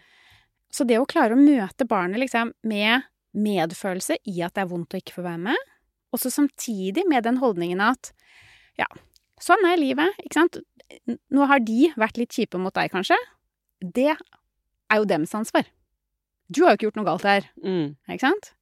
[0.72, 4.94] Så det å klare å møte barnet liksom med medfølelse i at det er vondt
[4.94, 5.72] å ikke få være med,
[6.14, 8.12] og så samtidig med den holdningen at
[8.78, 8.86] ja,
[9.42, 10.60] sånn er livet, ikke sant.
[11.34, 13.18] Nå har de vært litt kjipe mot deg, kanskje.
[13.80, 15.66] Det er jo dems ansvar.
[16.48, 17.96] Du har jo ikke gjort noe galt her, Mm.
[18.08, 18.52] ikke sant?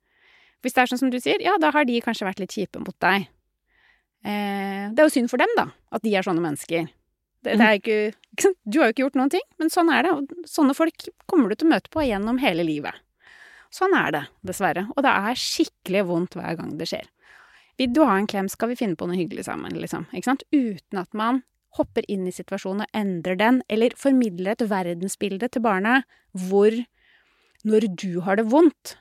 [0.65, 2.81] Hvis det er sånn som du sier, ja, da har de kanskje vært litt kjipe
[2.81, 3.29] mot deg.
[4.25, 6.87] Eh, det er jo synd for dem, da, at de er sånne mennesker.
[7.45, 7.97] Det, det er ikke,
[8.33, 8.57] ikke sant?
[8.65, 10.13] Du har jo ikke gjort noen ting, men sånn er det.
[10.17, 12.97] Og sånne folk kommer du til å møte på gjennom hele livet.
[13.75, 14.87] Sånn er det, dessverre.
[14.97, 17.11] Og det er skikkelig vondt hver gang det skjer.
[17.77, 20.07] Vil du ha en klem, skal vi finne på noe hyggelig sammen, liksom.
[20.15, 20.45] Ikke sant?
[20.55, 21.43] Uten at man
[21.79, 26.09] hopper inn i situasjonen og endrer den, eller formidler et verdensbilde til barnet
[26.47, 26.75] hvor
[27.65, 28.99] når du har det vondt,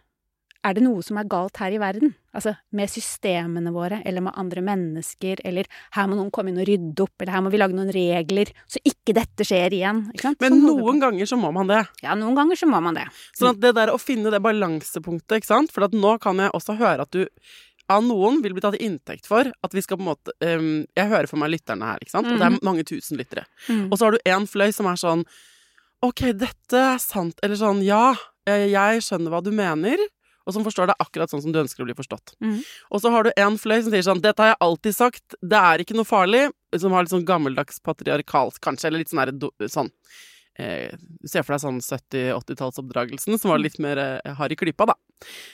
[0.63, 2.13] er det noe som er galt her i verden?
[2.33, 6.69] Altså med systemene våre, eller med andre mennesker, eller her må noen komme inn og
[6.69, 10.05] rydde opp, eller her må vi lage noen regler, så ikke dette skjer igjen.
[10.15, 11.81] Men Sånn noen ganger så må man det.
[12.05, 13.05] Ja, noen ganger så må man det.
[13.36, 15.75] Sånn at det der å finne det balansepunktet, ikke sant.
[15.75, 17.27] For nå kan jeg også høre at du
[17.91, 20.86] av noen vil bli tatt til inntekt for at vi skal på en måte um,
[20.96, 22.30] Jeg hører for meg lytterne her, ikke sant.
[22.32, 23.46] Og det er mange tusen lyttere.
[23.67, 23.89] Mm.
[23.89, 25.26] Og så har du én fløy som er sånn
[26.04, 27.39] OK, dette er sant.
[27.43, 28.12] Eller sånn Ja,
[28.50, 30.00] eh, jeg skjønner hva du mener.
[30.43, 32.36] Og som forstår det akkurat sånn som du ønsker å bli forstått.
[32.43, 32.58] Mm.
[32.91, 35.60] Og så har du en fløy som sier sånn Dette har jeg alltid sagt, det
[35.60, 36.50] er ikke noe farlig.
[36.76, 39.32] Som har litt sånn gammeldags patriarkalsk, kanskje, eller litt sånn her
[39.72, 39.91] sånn
[40.59, 40.93] eh,
[41.25, 44.97] ser for deg sånn 70-80-tallsoppdragelsen, som var litt mer eh, hard i klypa, da.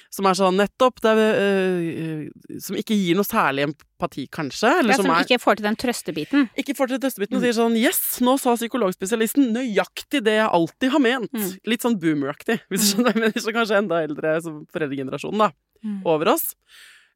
[0.09, 4.71] Som er sånn nettopp er, eh, Som ikke gir noe særlig empati, kanskje.
[4.79, 6.49] Eller Ja, som er ikke får til den trøstebiten.
[6.57, 10.99] ikke fortsett testebiten og sier sånn Yes, nå sa psykologspesialisten nøyaktig det jeg alltid har
[11.05, 11.31] ment.
[11.31, 11.51] Mm.
[11.69, 13.19] Litt sånn boomeraktig, hvis du skjønner.
[13.21, 15.51] Men kanskje enda eldre som foreldregenerasjonen, da.
[15.85, 16.01] Mm.
[16.05, 16.55] Over oss.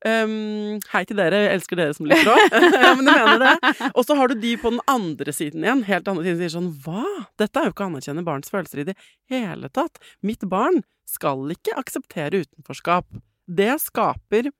[0.04, 2.56] Um, hei til dere, jeg elsker dere som lytter òg.
[2.84, 3.90] ja, men jeg mener det.
[3.94, 6.56] Og så har du de på den andre siden igjen, helt andre siden, som sier
[6.58, 7.04] sånn Hva?
[7.40, 8.98] Dette er jo ikke å anerkjenne barns følelser i det
[9.32, 10.02] hele tatt.
[10.26, 13.08] Mitt barn skal ikke akseptere utenforskap.
[13.48, 14.52] Det skaper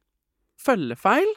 [0.64, 1.28] følgefeil.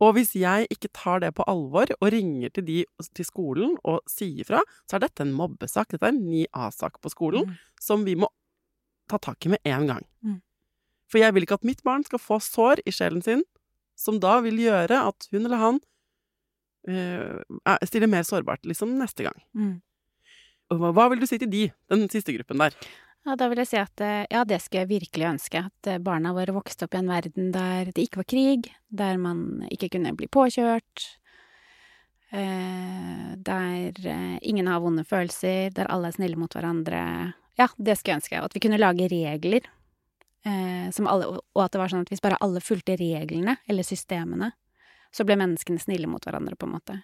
[0.00, 2.76] Og hvis jeg ikke tar det på alvor og ringer til de
[3.16, 5.90] til skolen og sier fra, så er dette en mobbesak.
[5.92, 7.58] Dette er en 9A-sak på skolen Mm.
[7.80, 8.28] som vi må
[9.08, 10.04] ta tak i med en gang.
[10.24, 10.38] Mm.
[11.10, 13.42] For jeg vil ikke at mitt barn skal få sår i sjelen sin
[13.98, 15.80] som da vil gjøre at hun eller han
[16.88, 19.36] er- stiller mer sårbart liksom neste gang.
[19.54, 19.80] Mm.
[20.70, 22.74] Hva, vil du si til de, den siste gruppen der?
[23.26, 25.64] Ja, da vil jeg si at eh, ja, det skulle jeg virkelig ønske.
[25.68, 29.18] At eh, barna våre vokste opp i en verden der det ikke var krig, der
[29.20, 31.08] man ikke kunne bli påkjørt,
[32.30, 33.90] der
[34.46, 37.00] ingen har vonde følelser, der alle er snille mot hverandre.
[37.58, 38.38] Ja, det skulle jeg ønske.
[38.38, 39.66] Og at vi kunne lage regler
[40.40, 44.48] som alle Og at det var sånn at hvis bare alle fulgte reglene, eller systemene,
[45.12, 46.96] så ble menneskene snille mot hverandre, på en måte.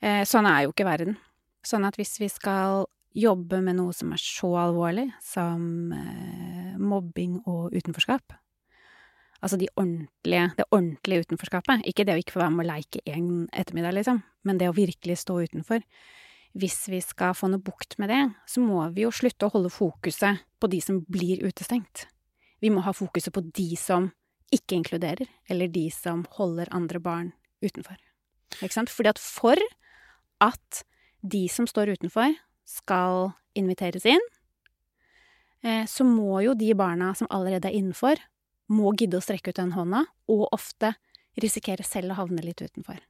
[0.00, 1.18] Eh, sånn er jo ikke verden.
[1.66, 7.40] Sånn at hvis vi skal jobbe med noe som er så alvorlig som eh, mobbing
[7.50, 8.36] og utenforskap.
[9.40, 11.84] Altså de ordentlige, det ordentlige utenforskapet.
[11.88, 14.76] Ikke det å ikke få være med å leike en ettermiddag, liksom, men det å
[14.76, 15.82] virkelig stå utenfor.
[16.60, 19.72] Hvis vi skal få noe bukt med det, så må vi jo slutte å holde
[19.72, 22.09] fokuset på de som blir utestengt.
[22.60, 24.10] Vi må ha fokuset på de som
[24.54, 27.96] ikke inkluderer, eller de som holder andre barn utenfor.
[28.58, 28.90] Ikke sant?
[28.90, 29.60] Fordi at for
[30.42, 30.82] at
[31.22, 32.34] de som står utenfor,
[32.70, 34.22] skal inviteres inn,
[35.64, 38.20] eh, så må jo de barna som allerede er innenfor,
[38.70, 40.94] må gidde å strekke ut den hånda, og ofte
[41.40, 43.00] risikere selv å havne litt utenfor.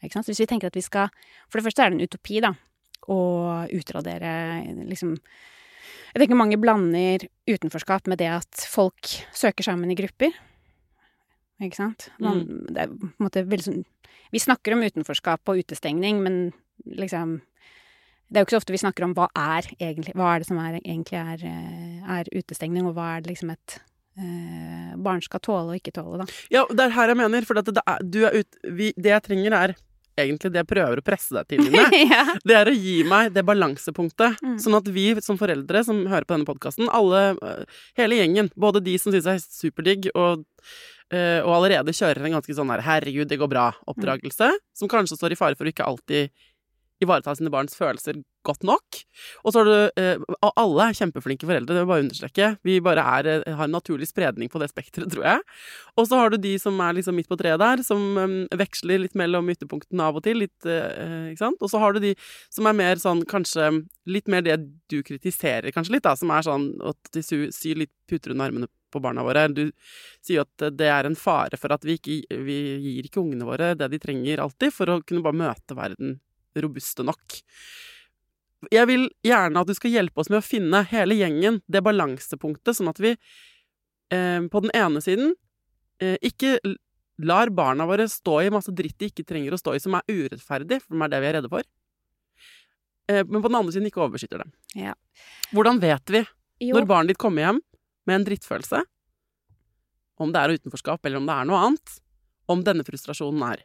[0.00, 1.08] Hvis vi tenker at vi skal
[1.50, 2.52] For det første er det en utopi, da,
[3.10, 5.16] å utradere liksom
[6.14, 10.32] Jeg tenker mange blander utenforskap med det at folk søker sammen i grupper.
[11.62, 12.08] Ikke sant?
[12.22, 13.84] Man, Det er på en måte veldig sånn
[14.30, 16.52] Vi snakker om utenforskap og utestengning, men
[16.86, 17.40] liksom
[18.28, 20.48] det er jo ikke så ofte vi snakker om hva er egentlig Hva er det
[20.50, 23.78] som er, egentlig er, eh, er utestengning, og hva er det liksom et
[24.20, 26.26] eh, barn skal tåle og ikke tåle, da.
[26.52, 27.72] Ja, det er her jeg mener, for det,
[28.04, 29.74] du er ut, vi, det jeg trenger er
[30.24, 32.02] egentlig det jeg prøver å presse deg til, Line.
[32.12, 32.24] ja.
[32.44, 34.58] Det er å gi meg det balansepunktet, Mm.
[34.62, 37.64] sånn at vi som foreldre som hører på denne podkasten, alle, øh,
[37.98, 40.44] hele gjengen, både de som syns det er superdigg, og,
[41.12, 45.32] øh, og allerede kjører en ganske sånn her 'herregud, det går bra'-oppdragelse, som kanskje står
[45.32, 46.30] i fare for å ikke alltid
[47.04, 49.00] ivareta sine barns følelser godt nok.
[49.44, 52.48] Og så har du Og alle er kjempeflinke foreldre, det vil jeg bare understreke.
[52.64, 55.40] Vi bare er, øh, har en naturlig spredning på det spekteret, tror jeg.
[55.96, 59.02] Og så har du de som er liksom midt på treet der, som øhm, veksler
[59.02, 61.60] litt mellom ytterpunktene av og til, litt, øh, ikke sant.
[61.60, 62.14] Og så har du de
[62.50, 64.58] som er mer sånn kanskje litt mer det
[64.88, 68.68] du kritiserer kanskje litt, da, som er sånn at de syr litt puter under armene
[68.90, 69.48] på barna våre.
[69.52, 69.70] Du
[70.24, 73.74] sier at det er en fare for at vi ikke vi gir ikke ungene våre
[73.76, 76.18] det de trenger alltid for å kunne bare møte verden
[76.64, 77.40] robuste nok.
[78.74, 82.74] jeg vil gjerne at du skal hjelpe oss med å finne hele gjengen, det balansepunktet,
[82.74, 85.34] sånn at vi eh, på den ene siden
[86.02, 86.58] eh, ikke
[87.18, 90.06] lar barna våre stå i masse dritt de ikke trenger å stå i, som er
[90.10, 91.66] urettferdig, for det er det vi er redde for.
[93.10, 94.52] Eh, men på den andre siden ikke overbeskytter dem.
[94.78, 94.94] Ja.
[95.54, 96.24] Hvordan vet vi,
[96.62, 97.62] Jo, når barnet ditt kommer hjem
[98.08, 98.82] med en drittfølelse,
[100.18, 101.98] om det er utenforskap eller om det er noe annet,
[102.50, 103.64] om denne frustrasjonen er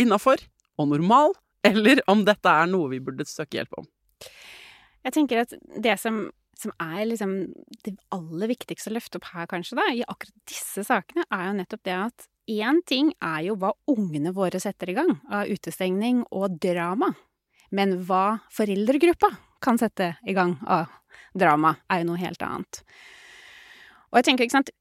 [0.00, 0.42] innafor
[0.80, 1.34] og normal,
[1.70, 3.88] eller om dette er noe vi burde søke hjelp om?
[5.04, 5.52] jeg tenker at
[5.84, 6.22] det som,
[6.58, 7.34] som er liksom
[7.84, 11.56] det aller viktigste å løfte opp her, kanskje, da, i akkurat disse sakene, er jo
[11.58, 16.24] nettopp det at én ting er jo hva ungene våre setter i gang av utestengning
[16.32, 17.12] og drama.
[17.74, 19.32] Men hva foreldregruppa
[19.64, 20.92] kan sette i gang av
[21.36, 22.80] drama, er jo noe helt annet.
[24.12, 24.72] Og jeg tenker, ikke sant,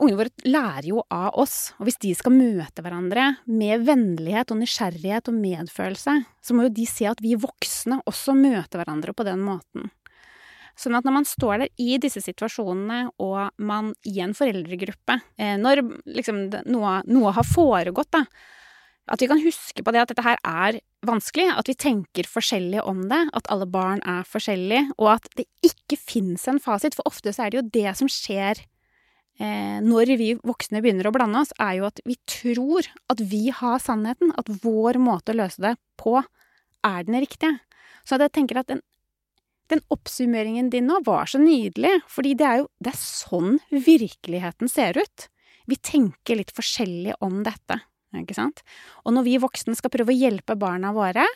[0.00, 4.60] ungene våre lærer jo av oss, og hvis de skal møte hverandre med vennlighet og
[4.62, 9.26] nysgjerrighet og medfølelse, så må jo de se at vi voksne også møter hverandre på
[9.28, 9.90] den måten.
[10.80, 15.58] Sånn at når man står der i disse situasjonene, og man i en foreldregruppe, eh,
[15.60, 18.24] når liksom noe, noe har foregått, da,
[19.10, 22.84] at vi kan huske på det at dette her er vanskelig, at vi tenker forskjellig
[22.86, 27.08] om det, at alle barn er forskjellige, og at det ikke fins en fasit, for
[27.10, 28.62] ofte så er det jo det som skjer
[29.40, 33.80] når vi voksne begynner å blande oss, er jo at vi tror at vi har
[33.80, 36.18] sannheten, at vår måte å løse det på
[36.84, 37.56] er den riktige.
[38.04, 38.82] Så jeg tenker at den,
[39.70, 44.70] den oppsummeringen din nå var så nydelig, fordi det er jo det er sånn virkeligheten
[44.70, 45.28] ser ut.
[45.70, 47.78] Vi tenker litt forskjellig om dette,
[48.16, 48.64] ikke sant?
[49.04, 51.26] Og når vi voksne skal prøve å hjelpe barna våre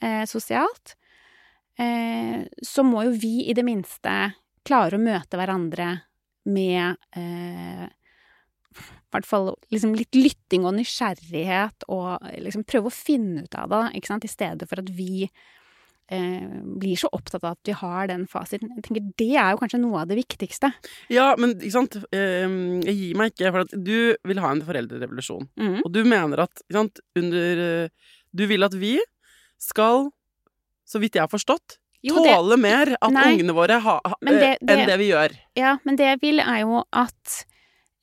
[0.00, 0.96] eh, sosialt,
[1.76, 4.32] eh, så må jo vi i det minste
[4.66, 5.90] klare å møte hverandre
[6.48, 7.88] med eh,
[8.72, 13.72] i hvert fall liksom litt lytting og nysgjerrighet, og liksom prøve å finne ut av
[13.72, 17.76] det, ikke sant, i stedet for at vi eh, blir så opptatt av at vi
[17.76, 18.72] har den fasiten.
[18.78, 20.72] Jeg tenker Det er jo kanskje noe av det viktigste.
[21.12, 23.94] Ja, men ikke sant, Ehm, jeg gir meg ikke, for at du
[24.30, 25.48] vil ha en foreldrerevolusjon.
[25.60, 25.78] Mm.
[25.82, 28.96] Og du mener at, ikke sant, under eh, Du vil at vi
[29.60, 30.06] skal,
[30.88, 33.36] så vidt jeg har forstått, Jo, det- tåle mer at Nei.
[33.36, 35.36] ungene våre ha, ha, Men det- eh, enn det- det vi gjør.
[35.56, 37.44] Ja, men det jeg vil er jo at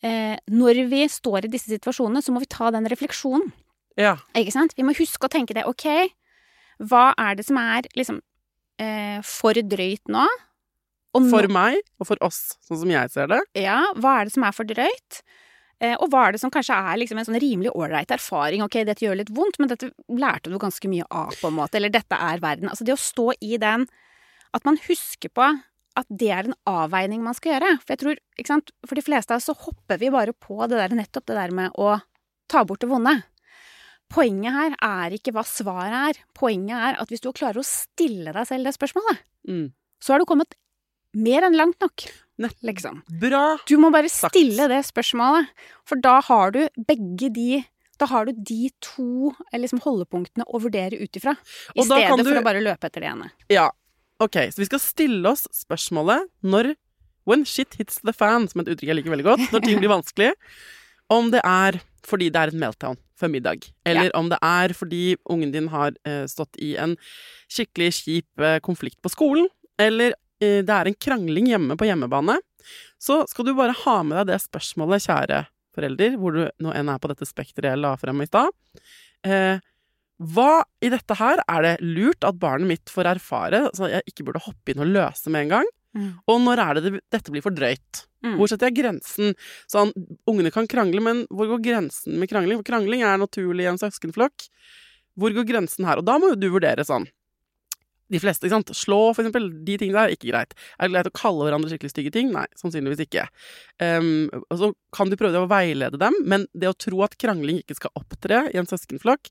[0.02, 3.52] eh, når vi står i disse situasjonene, så må vi ta den refleksjonen.
[3.98, 4.16] Ja.
[4.34, 4.74] Ikke sant?
[4.78, 5.66] Vi må huske å tenke det.
[5.68, 5.84] Ok,
[6.82, 8.22] hva er det som er liksom
[8.80, 10.26] eh, for drøyt nå?
[11.18, 13.42] Nå- For meg, og for oss, sånn som jeg ser det.
[13.56, 15.22] Ja, hva er det som er for drøyt?
[15.80, 18.62] Eh, og hva er det som kanskje er liksom en sånn rimelig ålreit erfaring?
[18.66, 21.80] Ok, dette gjør litt vondt, men dette lærte du ganske mye av, på en måte.
[21.80, 22.68] Eller dette er verden.
[22.72, 23.88] Altså det å stå i den
[24.52, 25.46] At man husker på
[26.00, 27.76] at det er en avveining man skal gjøre.
[27.84, 30.58] For jeg tror, ikke sant, for de fleste av oss så hopper vi bare på
[30.68, 32.00] det der, nettopp det der med å
[32.50, 33.14] ta bort det vonde.
[34.10, 36.22] Poenget her er ikke hva svaret er.
[36.34, 39.72] Poenget er at hvis du klarer å stille deg selv det spørsmålet, Mm.
[40.02, 40.56] så har du kommet
[41.14, 42.08] mer enn langt nok.
[42.64, 43.02] Liksom.
[43.20, 43.58] Bra!
[43.68, 44.32] Du må bare Sagt.
[44.32, 45.50] stille det spørsmålet,
[45.84, 47.66] for da har du begge de
[48.00, 51.34] da har du de to liksom, holdepunktene å vurdere ut ifra,
[51.76, 53.32] i stedet du- for å bare løpe etter det ene.
[53.52, 53.70] Ja.
[54.22, 56.76] Ok, så vi skal stille oss spørsmålet når
[57.28, 59.92] When shit hits the fan, som et uttrykk jeg liker veldig godt, når ting blir
[59.92, 60.32] vanskelig.
[61.14, 65.18] Om det er fordi det er et meltdown før middag, eller om det er fordi
[65.30, 66.96] ungen din har uh, stått i en
[67.52, 72.38] skikkelig kjip uh, konflikt på skolen, eller det er en krangling hjemme på hjemmebane,
[73.00, 75.44] så skal du bare ha med deg det spørsmålet, kjære
[75.76, 78.52] forelder, hvor du nå enn er på dette spekteret jeg la frem i stad.
[79.28, 79.62] Eh,
[80.20, 80.52] hva
[80.84, 84.44] i dette her er det lurt at barnet mitt får erfare, så jeg ikke burde
[84.44, 85.70] hoppe inn og løse med en gang?
[86.30, 88.04] Og når er det, det dette blir for drøyt?
[88.26, 88.36] Mm.
[88.38, 89.32] Hvor setter jeg grensen?
[89.72, 89.94] Sånn,
[90.30, 92.60] ungene kan krangle, men hvor går grensen med krangling?
[92.60, 94.50] For krangling er naturlig i en søskenflokk.
[95.20, 96.02] Hvor går grensen her?
[96.02, 97.08] Og da må jo du vurdere sånn.
[98.10, 98.72] De fleste, ikke sant.
[98.74, 99.50] Slå, for eksempel.
[99.66, 100.56] De tingene der er ikke greit.
[100.80, 102.32] Er det greit å kalle hverandre skikkelig stygge ting?
[102.34, 103.28] Nei, sannsynligvis ikke.
[103.82, 107.62] Um, og så kan du prøve å veilede dem, men det å tro at krangling
[107.62, 109.30] ikke skal opptre i en søskenflokk,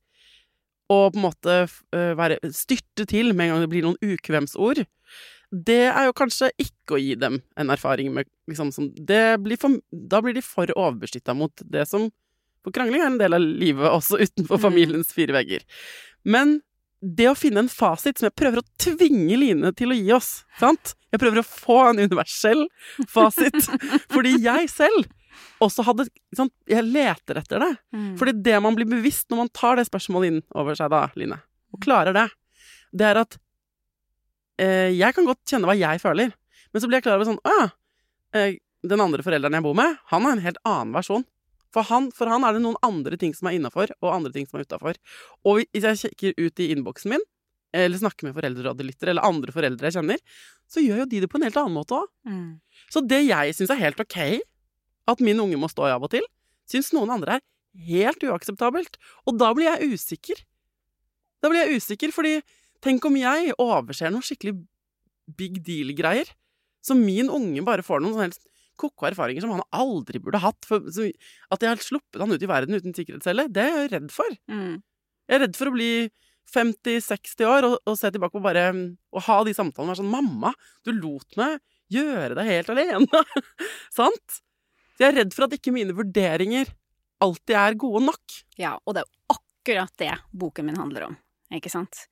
[0.88, 1.56] og på en måte
[1.92, 4.84] være, styrte til med en gang det blir noen ukvemsord,
[5.52, 9.56] det er jo kanskje ikke å gi dem en erfaring med liksom som det blir
[9.60, 12.10] for, Da blir de for overbeskytta mot det som
[12.64, 14.64] For krangling er en del av livet også utenfor Mm.
[14.66, 15.62] familiens fire vegger.
[16.24, 16.60] Men
[17.00, 20.30] det å finne en fasit som jeg prøver å tvinge Line til å gi oss,
[20.58, 20.94] sant?
[21.12, 22.64] Jeg prøver å få en universell
[23.10, 23.68] fasit,
[24.14, 25.06] fordi jeg selv
[25.62, 26.52] også hadde sant?
[26.68, 27.70] Jeg leter etter det.
[27.94, 28.12] Mm.
[28.18, 31.38] Fordi det man blir bevisst når man tar det spørsmålet inn over seg da, Line,
[31.74, 32.28] og klarer det,
[32.98, 33.38] det er at
[34.58, 36.32] eh, jeg kan godt kjenne hva jeg føler,
[36.72, 37.66] men så blir jeg klar over sånn Å ja,
[38.36, 41.24] eh, den andre forelderen jeg bor med, han har en helt annen versjon.
[41.74, 44.46] For han, for han er det noen andre ting som er innafor, og andre ting
[44.48, 44.96] som er utafor.
[45.48, 47.26] Og hvis jeg kikker ut i innboksen min,
[47.76, 50.22] eller snakker med foreldrerådelyttere eller andre foreldre jeg kjenner,
[50.70, 52.08] så gjør jo de det på en helt annen måte òg.
[52.28, 52.60] Mm.
[52.88, 54.18] Så det jeg syns er helt ok
[55.08, 56.24] at min unge må stå i av og til,
[56.68, 57.44] syns noen andre er
[57.88, 58.98] helt uakseptabelt.
[59.28, 60.42] Og da blir jeg usikker.
[61.44, 62.38] Da blir jeg usikker, fordi
[62.84, 64.56] tenk om jeg overser noen skikkelig
[65.38, 66.30] big deal-greier,
[66.84, 68.44] så min unge bare får noen sånn helt
[68.78, 70.68] ko-ko erfaringer som han aldri burde hatt.
[70.68, 74.08] For, at jeg har sluppet han ut i verden uten sikkerhetscelle, det er jeg redd
[74.14, 74.38] for.
[74.50, 74.80] Mm.
[75.28, 75.92] Jeg er redd for å bli
[76.48, 80.12] 50-60 år og, og, se tilbake på bare Og ha de samtalene og være sånn
[80.12, 80.54] 'Mamma,
[80.84, 81.58] du lot meg
[81.92, 83.24] gjøre deg helt alene.'
[83.98, 84.40] Sant?
[84.96, 86.72] Så jeg er redd for at ikke mine vurderinger
[87.22, 88.38] alltid er gode nok.
[88.58, 91.18] Ja, og det er jo akkurat det boken min handler om,
[91.54, 92.06] ikke sant?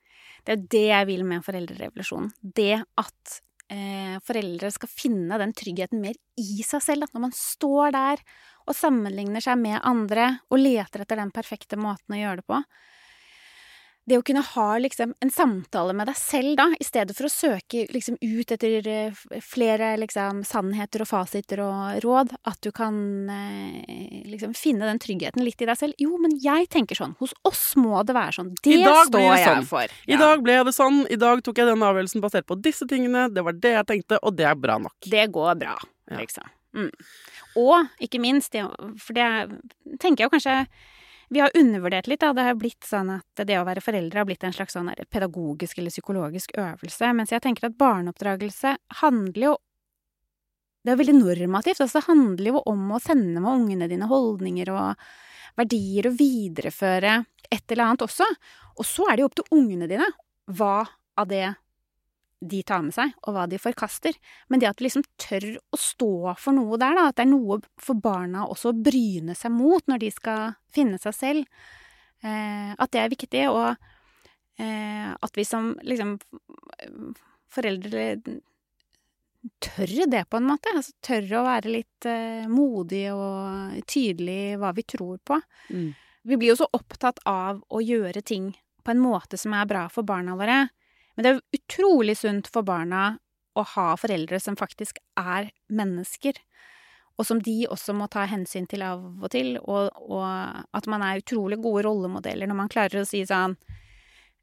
[0.47, 2.31] Det er det jeg vil med foreldrerevolusjonen.
[2.41, 3.41] Det at
[3.73, 7.07] eh, foreldre skal finne den tryggheten mer i seg selv.
[7.07, 8.23] At når man står der
[8.67, 12.61] og sammenligner seg med andre og leter etter den perfekte måten å gjøre det på,
[14.07, 17.31] det å kunne ha liksom en samtale med deg selv, da, i stedet for å
[17.33, 22.95] søke liksom ut etter eh, flere liksom sannheter og fasiter og råd, at du kan
[23.35, 25.99] eh, liksom finne den tryggheten litt i deg selv.
[26.03, 27.17] Jo, men jeg tenker sånn.
[27.19, 28.55] Hos oss må det være sånn.
[28.63, 28.79] Det
[29.11, 29.69] står jeg sånn.
[29.75, 29.99] for.
[30.07, 33.27] I dag ble det sånn, i dag tok jeg den avgjørelsen basert på disse tingene,
[33.35, 34.95] det var det jeg tenkte, og det er bra nok.
[35.03, 35.75] Det går bra,
[36.11, 36.21] Ja.
[36.23, 36.47] liksom.
[36.77, 36.93] Mm.
[37.57, 38.55] Og ikke minst,
[39.01, 39.27] for det
[39.99, 40.57] tenker jeg jo kanskje
[41.29, 42.33] vi har undervurdert litt, da.
[42.33, 45.81] Det har blitt sånn at det å være foreldre har blitt en slags sånn pedagogisk
[45.81, 47.13] eller psykologisk øvelse.
[47.19, 49.55] Mens jeg tenker at barneoppdragelse handler jo
[50.87, 51.81] Det er veldig normativt.
[51.83, 55.01] Altså, det handler jo om å sende med ungene dine holdninger og
[55.59, 57.15] verdier og videreføre
[57.51, 58.29] et eller annet også.
[58.79, 60.07] Og så er det jo opp til ungene dine
[60.47, 60.85] hva
[61.19, 61.57] av det
[62.41, 64.17] de tar med seg, og hva de forkaster.
[64.53, 67.33] Men det at du liksom tør å stå for noe der, da, at det er
[67.33, 71.63] noe for barna også å bryne seg mot når de skal finne seg selv,
[72.23, 73.71] eh, at det er viktig, og
[74.61, 76.19] eh, at vi som liksom
[77.57, 78.09] foreldre
[79.63, 80.73] tør det på en måte.
[80.75, 85.41] Altså tør å være litt eh, modige og tydelige i hva vi tror på.
[85.71, 85.93] Mm.
[86.27, 88.51] Vi blir jo så opptatt av å gjøre ting
[88.83, 90.67] på en måte som er bra for barna våre.
[91.17, 93.17] Men det er utrolig sunt for barna
[93.57, 96.37] å ha foreldre som faktisk er mennesker.
[97.17, 99.55] Og som de også må ta hensyn til av og til.
[99.63, 103.57] Og, og at man er utrolig gode rollemodeller når man klarer å si sånn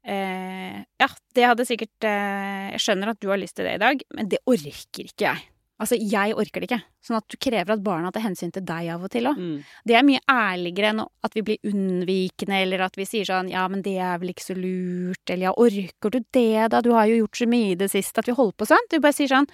[0.02, 3.84] eh, Ja, det hadde sikkert eh, Jeg skjønner at du har lyst til det i
[3.84, 5.46] dag, men det orker ikke jeg.
[5.82, 6.82] Altså, jeg orker det ikke.
[7.02, 9.38] Sånn at du krever at barna tar hensyn til deg av og til òg.
[9.40, 9.56] Mm.
[9.90, 13.64] Det er mye ærligere enn at vi blir unnvikende, eller at vi sier sånn ja,
[13.68, 17.08] men det er vel ikke så lurt, eller ja, orker du det da, du har
[17.10, 18.86] jo gjort så mye i det siste, at vi holder på sånn.
[18.92, 19.50] Du bare sier sånn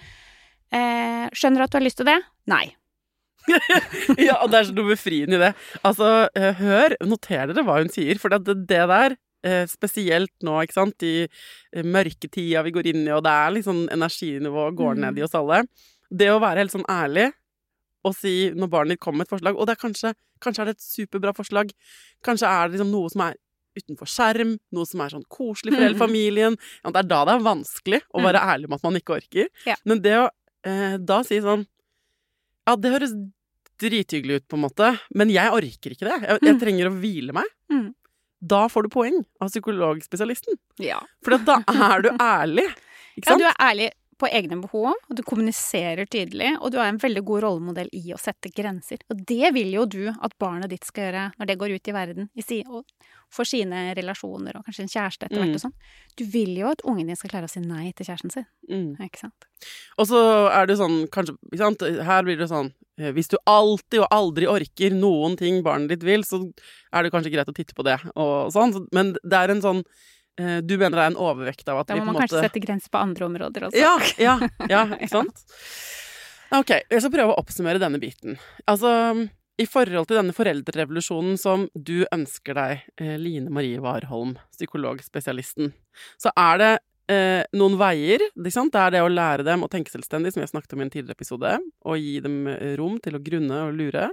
[0.71, 2.19] eh, skjønner du at du har lyst til det?
[2.53, 2.67] Nei.
[4.21, 5.51] ja, og det er så noe befriende i det.
[5.87, 10.59] Altså, eh, hør, noter dere hva hun sier, for det, det der eh, Spesielt nå,
[10.61, 14.93] ikke sant, i eh, mørketida vi går inn i, og det er liksom energinivået går
[14.99, 15.01] Mm.
[15.07, 15.63] ned i oss alle.
[16.11, 17.29] Det å være helt sånn ærlig
[18.03, 20.69] og si når barnet ditt kommer med et forslag Og det er kanskje, kanskje er
[20.71, 21.69] det et superbra forslag.
[22.25, 23.35] Kanskje er det liksom noe som er
[23.77, 26.57] utenfor skjerm, noe som er sånn koselig for hele familien.
[26.83, 29.47] Ja, det er da det er vanskelig å være ærlig om at man ikke orker.
[29.69, 29.77] Ja.
[29.87, 30.25] Men det å
[30.67, 31.63] eh, da si sånn
[32.67, 33.13] Ja, det høres
[33.81, 36.17] drithyggelig ut, på en måte, men jeg orker ikke det.
[36.21, 36.59] Jeg, jeg Mm.
[36.61, 37.47] trenger å hvile meg.
[37.73, 37.87] Mm.
[38.41, 40.57] Da får du poeng av psykologspesialisten.
[40.81, 40.99] Ja.
[41.25, 42.67] For da er du ærlig.
[43.17, 43.87] Ikke Ja, du er ærlig
[44.21, 48.11] på egne behov, og du kommuniserer tydelig, og du er en veldig god rollemodell i
[48.13, 49.01] å sette grenser.
[49.09, 51.95] Og det vil jo du at barnet ditt skal gjøre når det går ut i
[51.95, 52.85] verden i si, og
[53.31, 55.55] får sine relasjoner og kanskje en kjæreste etter hvert Mm.
[55.55, 55.73] og sånn.
[56.19, 58.97] Du vil jo at ungen din skal klare å si nei til kjæresten sin, Mm.
[58.99, 59.47] ikke sant?
[59.97, 61.81] Og så er det sånn, kanskje ikke sant?
[62.05, 66.03] Her blir det sånn eh, Hvis du alltid og aldri orker noen ting barnet ditt
[66.03, 66.51] vil, så
[66.93, 68.87] er det kanskje greit å titte på det og sånn.
[68.91, 69.83] Men det er en sånn
[70.39, 72.17] Du mener det er en overvekt av at Da vi på en måte Da må
[72.17, 73.77] man kanskje sette grenser på andre områder også.
[73.77, 74.37] Ja, ja,
[74.71, 75.43] ja, ikke sant?
[76.55, 78.39] Ok, jeg skal prøve å oppsummere denne biten.
[78.67, 78.89] Altså,
[79.61, 85.71] i forhold til denne foreldrerevolusjonen som du ønsker deg, eh, Line Marie Warholm, psykologspesialisten,
[86.19, 86.71] så er det
[87.11, 88.73] eh, noen veier, ikke sant?
[88.73, 90.93] Det er det å lære dem å tenke selvstendig, som jeg snakket om i en
[90.93, 91.53] tidligere episode,
[91.85, 94.09] og gi dem eh, rom til å grunne og lure,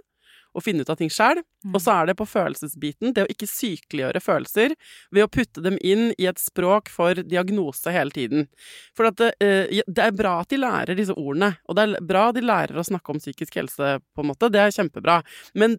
[0.56, 1.42] og finne ut av ting sjøl.
[1.64, 1.72] Mm.
[1.74, 4.74] Og så er det på følelsesbiten, det å ikke sykeliggjøre følelser
[5.14, 8.48] ved å putte dem inn i et språk for diagnose hele tiden.
[8.96, 12.08] For at det, eh, det er bra at de lærer disse ordene, og det er
[12.08, 14.50] bra at de lærer å snakke om psykisk helse, på en måte.
[14.52, 15.22] Det er kjempebra.
[15.54, 15.78] Men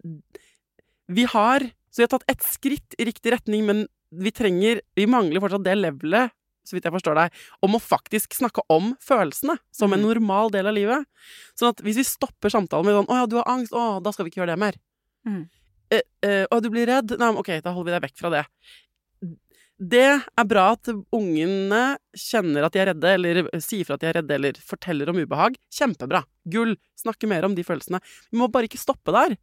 [1.09, 5.07] vi har Så vi har tatt ett skritt i riktig retning, men vi trenger Vi
[5.07, 6.29] mangler fortsatt det levelet,
[6.65, 7.31] så vidt jeg forstår deg,
[7.65, 10.07] om å faktisk snakke om følelsene som en Mm.
[10.07, 11.05] normal del av livet.
[11.57, 13.71] Sånn at hvis vi stopper samtalen med sånn 'Å ja, du har angst.
[13.73, 14.77] Å, da skal vi ikke gjøre det mer'.
[15.25, 15.49] Mm.
[15.91, 17.09] Eh, eh, 'Å, du blir redd.
[17.17, 18.45] Nei, men ok, da holder vi deg vekk fra det'.
[19.81, 20.83] Det er bra at
[21.15, 25.07] ungene kjenner at de er redde, eller sier fra at de er redde, eller forteller
[25.07, 25.55] om ubehag.
[25.71, 26.25] Kjempebra.
[26.49, 26.75] Gull.
[26.99, 28.01] Snakke mer om de følelsene.
[28.29, 29.37] Vi må bare ikke stoppe der.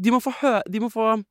[0.00, 1.24] De må få, hø de må få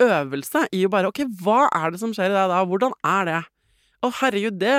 [0.00, 2.64] øvelse i å bare OK, hva er det som skjer i deg da?
[2.64, 3.44] Hvordan er det?
[4.02, 4.72] Å, herregud, det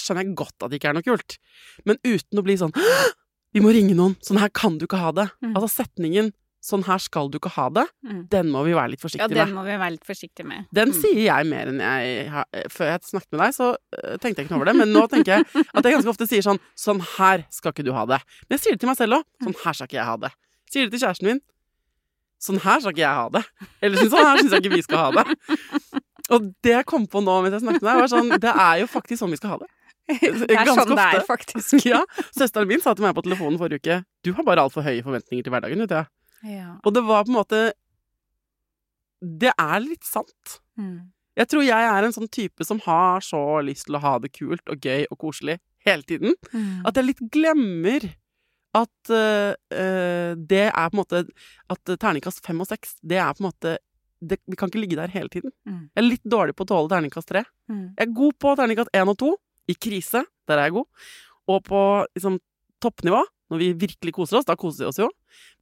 [0.00, 1.36] skjønner jeg godt at det ikke er noe kult.
[1.84, 2.72] Men uten å bli sånn
[3.54, 4.16] Vi må ringe noen.
[4.24, 5.30] Sånn her kan du ikke ha det.
[5.44, 5.54] Mm.
[5.56, 6.32] Altså setningen
[6.66, 8.28] 'sånn her skal du ikke ha det', Mm.
[8.28, 9.36] den må vi være litt forsiktige med.
[9.36, 9.62] Ja, den med.
[9.62, 10.66] må vi være litt forsiktige med.
[10.74, 10.94] Den Mm.
[11.00, 14.46] sier jeg mer enn jeg har Før jeg snakket med deg, så øh, tenkte jeg
[14.46, 17.00] ikke noe over det, men nå tenker jeg at jeg ganske ofte sier sånn 'Sånn
[17.16, 18.20] her skal ikke du ha det'.
[18.50, 19.24] Men jeg sier det til meg selv òg.
[19.40, 20.32] 'Sånn her skal ikke jeg ha det'.
[20.72, 21.40] Sier det til kjæresten min.
[22.40, 23.46] 'Sånn her skal ikke jeg ha det'.
[23.82, 25.36] Eller sånn her syns jeg ikke vi skal ha det.
[26.34, 28.80] Og det jeg kom på nå mens jeg snakket med deg, var sånn Det er
[28.82, 29.68] jo faktisk sånn vi skal ha det.
[30.46, 31.80] Det er sånn det er, faktisk.
[31.92, 32.00] Ja,
[32.34, 35.42] Søsteren min sa til meg på telefonen forrige uke 'Du har bare altfor høye forventninger
[35.46, 36.02] til hverdagen', vet du.
[36.46, 36.76] Ja.
[36.84, 37.60] Og det var på en måte
[39.22, 40.58] Det er litt sant.
[40.78, 41.10] Mm.
[41.36, 44.32] Jeg tror jeg er en sånn type som har så lyst til å ha det
[44.32, 46.82] kult og gøy og koselig hele tiden, Mm.
[46.86, 48.06] at jeg litt glemmer
[48.74, 51.20] at eh, det er på en måte
[51.70, 53.78] At terningkast fem og seks, det er på en måte
[54.20, 55.52] det, Vi kan ikke ligge der hele tiden.
[55.68, 55.90] Mm.
[55.94, 57.44] Jeg er litt dårlig på å tåle terningkast tre.
[57.70, 57.94] Mm.
[57.98, 59.34] Jeg er god på terningkast én og to.
[59.68, 60.86] I krise, der er jeg god.
[61.48, 61.80] Og på
[62.16, 62.38] liksom,
[62.80, 65.10] toppnivå, når vi virkelig koser oss, da koser vi oss jo.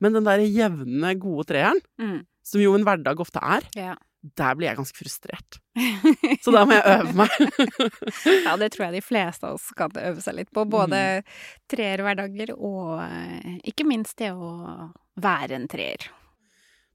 [0.00, 2.24] Men den der jevne, gode treeren, Mm.
[2.44, 3.94] som jo en hverdag ofte er, Ja.
[4.36, 5.58] der blir jeg ganske frustrert.
[6.44, 7.28] Så da må jeg øve meg.
[8.46, 10.64] ja, det tror jeg de fleste av oss kan øve seg litt på.
[10.68, 11.24] Både Mm.
[11.68, 16.08] treer hverdager og eh, ikke minst det å være en treer.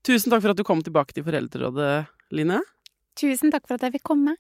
[0.08, 2.62] Tusen takk for at du kom tilbake til Foreldrerådet, Line.
[3.20, 4.38] Tusen takk for at jeg fikk komme.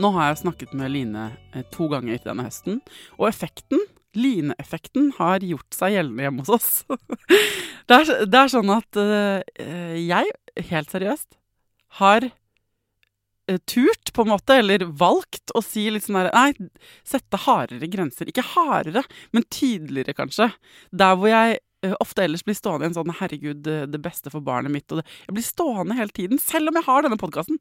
[0.00, 2.80] Nå har jeg snakket med Line eh, to ganger denne høsten,
[3.18, 3.82] og effekten,
[4.16, 6.70] Line-effekten, har gjort seg gjeldende hjemme hos oss.
[7.88, 10.32] det, er, det er sånn at eh, jeg,
[10.72, 11.36] helt seriøst,
[12.00, 12.36] har eh,
[13.58, 16.68] turt, på en måte, eller valgt å si litt sånn der Nei,
[17.06, 18.30] sette hardere grenser.
[18.30, 19.02] Ikke hardere,
[19.34, 20.50] men tydeligere, kanskje.
[20.92, 24.32] Der hvor jeg eh, ofte ellers blir stående i en sånn 'herregud, det, det beste
[24.32, 27.20] for barnet mitt', og det, jeg blir stående hele tiden, selv om jeg har denne
[27.20, 27.60] podkasten.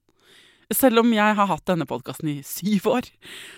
[0.70, 3.08] Selv om jeg har hatt denne podkasten i syv år,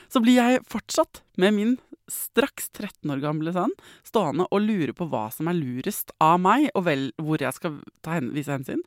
[0.08, 1.74] så blir jeg fortsatt, med min
[2.12, 3.74] straks 13 år gamle sønn,
[4.08, 7.80] stående og lure på hva som er lurest av meg, og vel hvor jeg skal
[8.06, 8.84] ta hen, vise hensyn.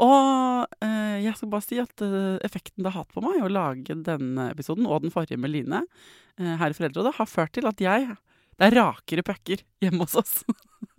[0.00, 3.50] Og eh, jeg skal bare si at eh, effekten det har hatt på meg å
[3.52, 7.68] lage denne episoden, og den forrige med Line eh, her i Foreldrerådet, har ført til
[7.68, 8.14] at jeg
[8.58, 10.42] Det er rakere pucker hjemme hos oss.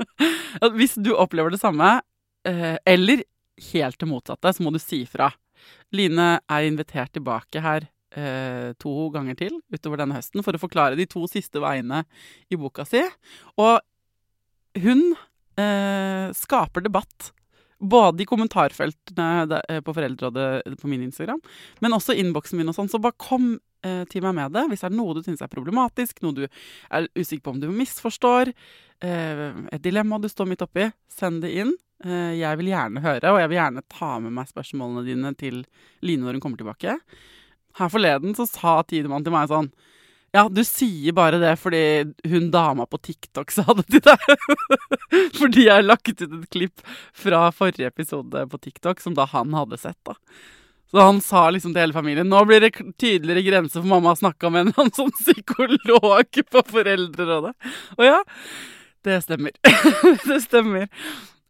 [0.77, 2.01] Hvis du opplever det samme,
[2.47, 3.23] eh, eller
[3.71, 5.31] helt det motsatte, så må du si fra.
[5.93, 7.87] Line er invitert tilbake her
[8.17, 12.03] eh, to ganger til utover denne høsten for å forklare de to siste veiene
[12.51, 13.03] i boka si.
[13.61, 13.79] Og
[14.83, 15.13] hun
[15.59, 17.31] eh, skaper debatt.
[17.83, 21.41] Både i kommentarfeltene eh, på Foreldrerådet på min Instagram,
[21.83, 22.91] men også innboksen min og sånn.
[22.91, 25.51] Så bare kom eh, til meg med det hvis det er noe du syns er
[25.51, 28.53] problematisk, noe du er usikker på om du misforstår,
[29.03, 30.87] eh, et dilemma du står midt oppi.
[31.11, 31.75] Send det inn.
[32.03, 35.63] Eh, jeg vil gjerne høre, og jeg vil gjerne ta med meg spørsmålene dine til
[36.03, 36.97] Line når hun kommer tilbake.
[37.79, 39.71] Her forleden så sa Tidemann til meg sånn
[40.33, 41.79] Ja, du sier bare det fordi
[42.25, 44.23] hun dama på TikTok sa det til deg.
[45.39, 46.81] fordi jeg har lagt ut et klipp
[47.13, 50.17] fra forrige episode på TikTok som da han hadde sett, da.
[50.89, 54.19] Så han sa liksom til hele familien Nå blir det tydeligere grenser for mamma å
[54.19, 57.53] snakke om en eller annen sånn psykolog på Foreldrerådet.
[57.97, 58.19] Og ja,
[59.05, 59.53] det stemmer.
[60.29, 60.89] det stemmer.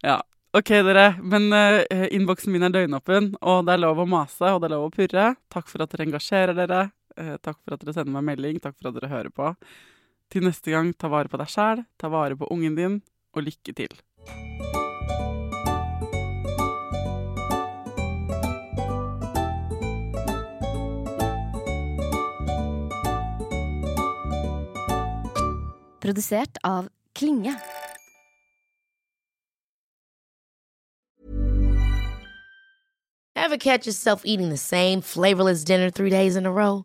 [0.04, 0.18] Ja.
[0.56, 1.06] Ok, dere.
[1.24, 4.76] Men uh, innboksen min er døgnåpen, og det er lov å mase, og det er
[4.76, 5.26] lov å purre.
[5.52, 6.82] Takk for at dere engasjerer dere.
[7.16, 8.58] Eh, takk for at dere sender meg melding.
[8.62, 9.52] Takk for at dere hører på.
[10.32, 13.02] Til neste gang, ta vare på deg sjæl, ta vare på ungen din,
[13.34, 13.94] og lykke til.
[26.04, 27.54] Produsert av Klinge.
[33.36, 36.84] Ever catch yourself eating the same flavorless dinner three days in a row?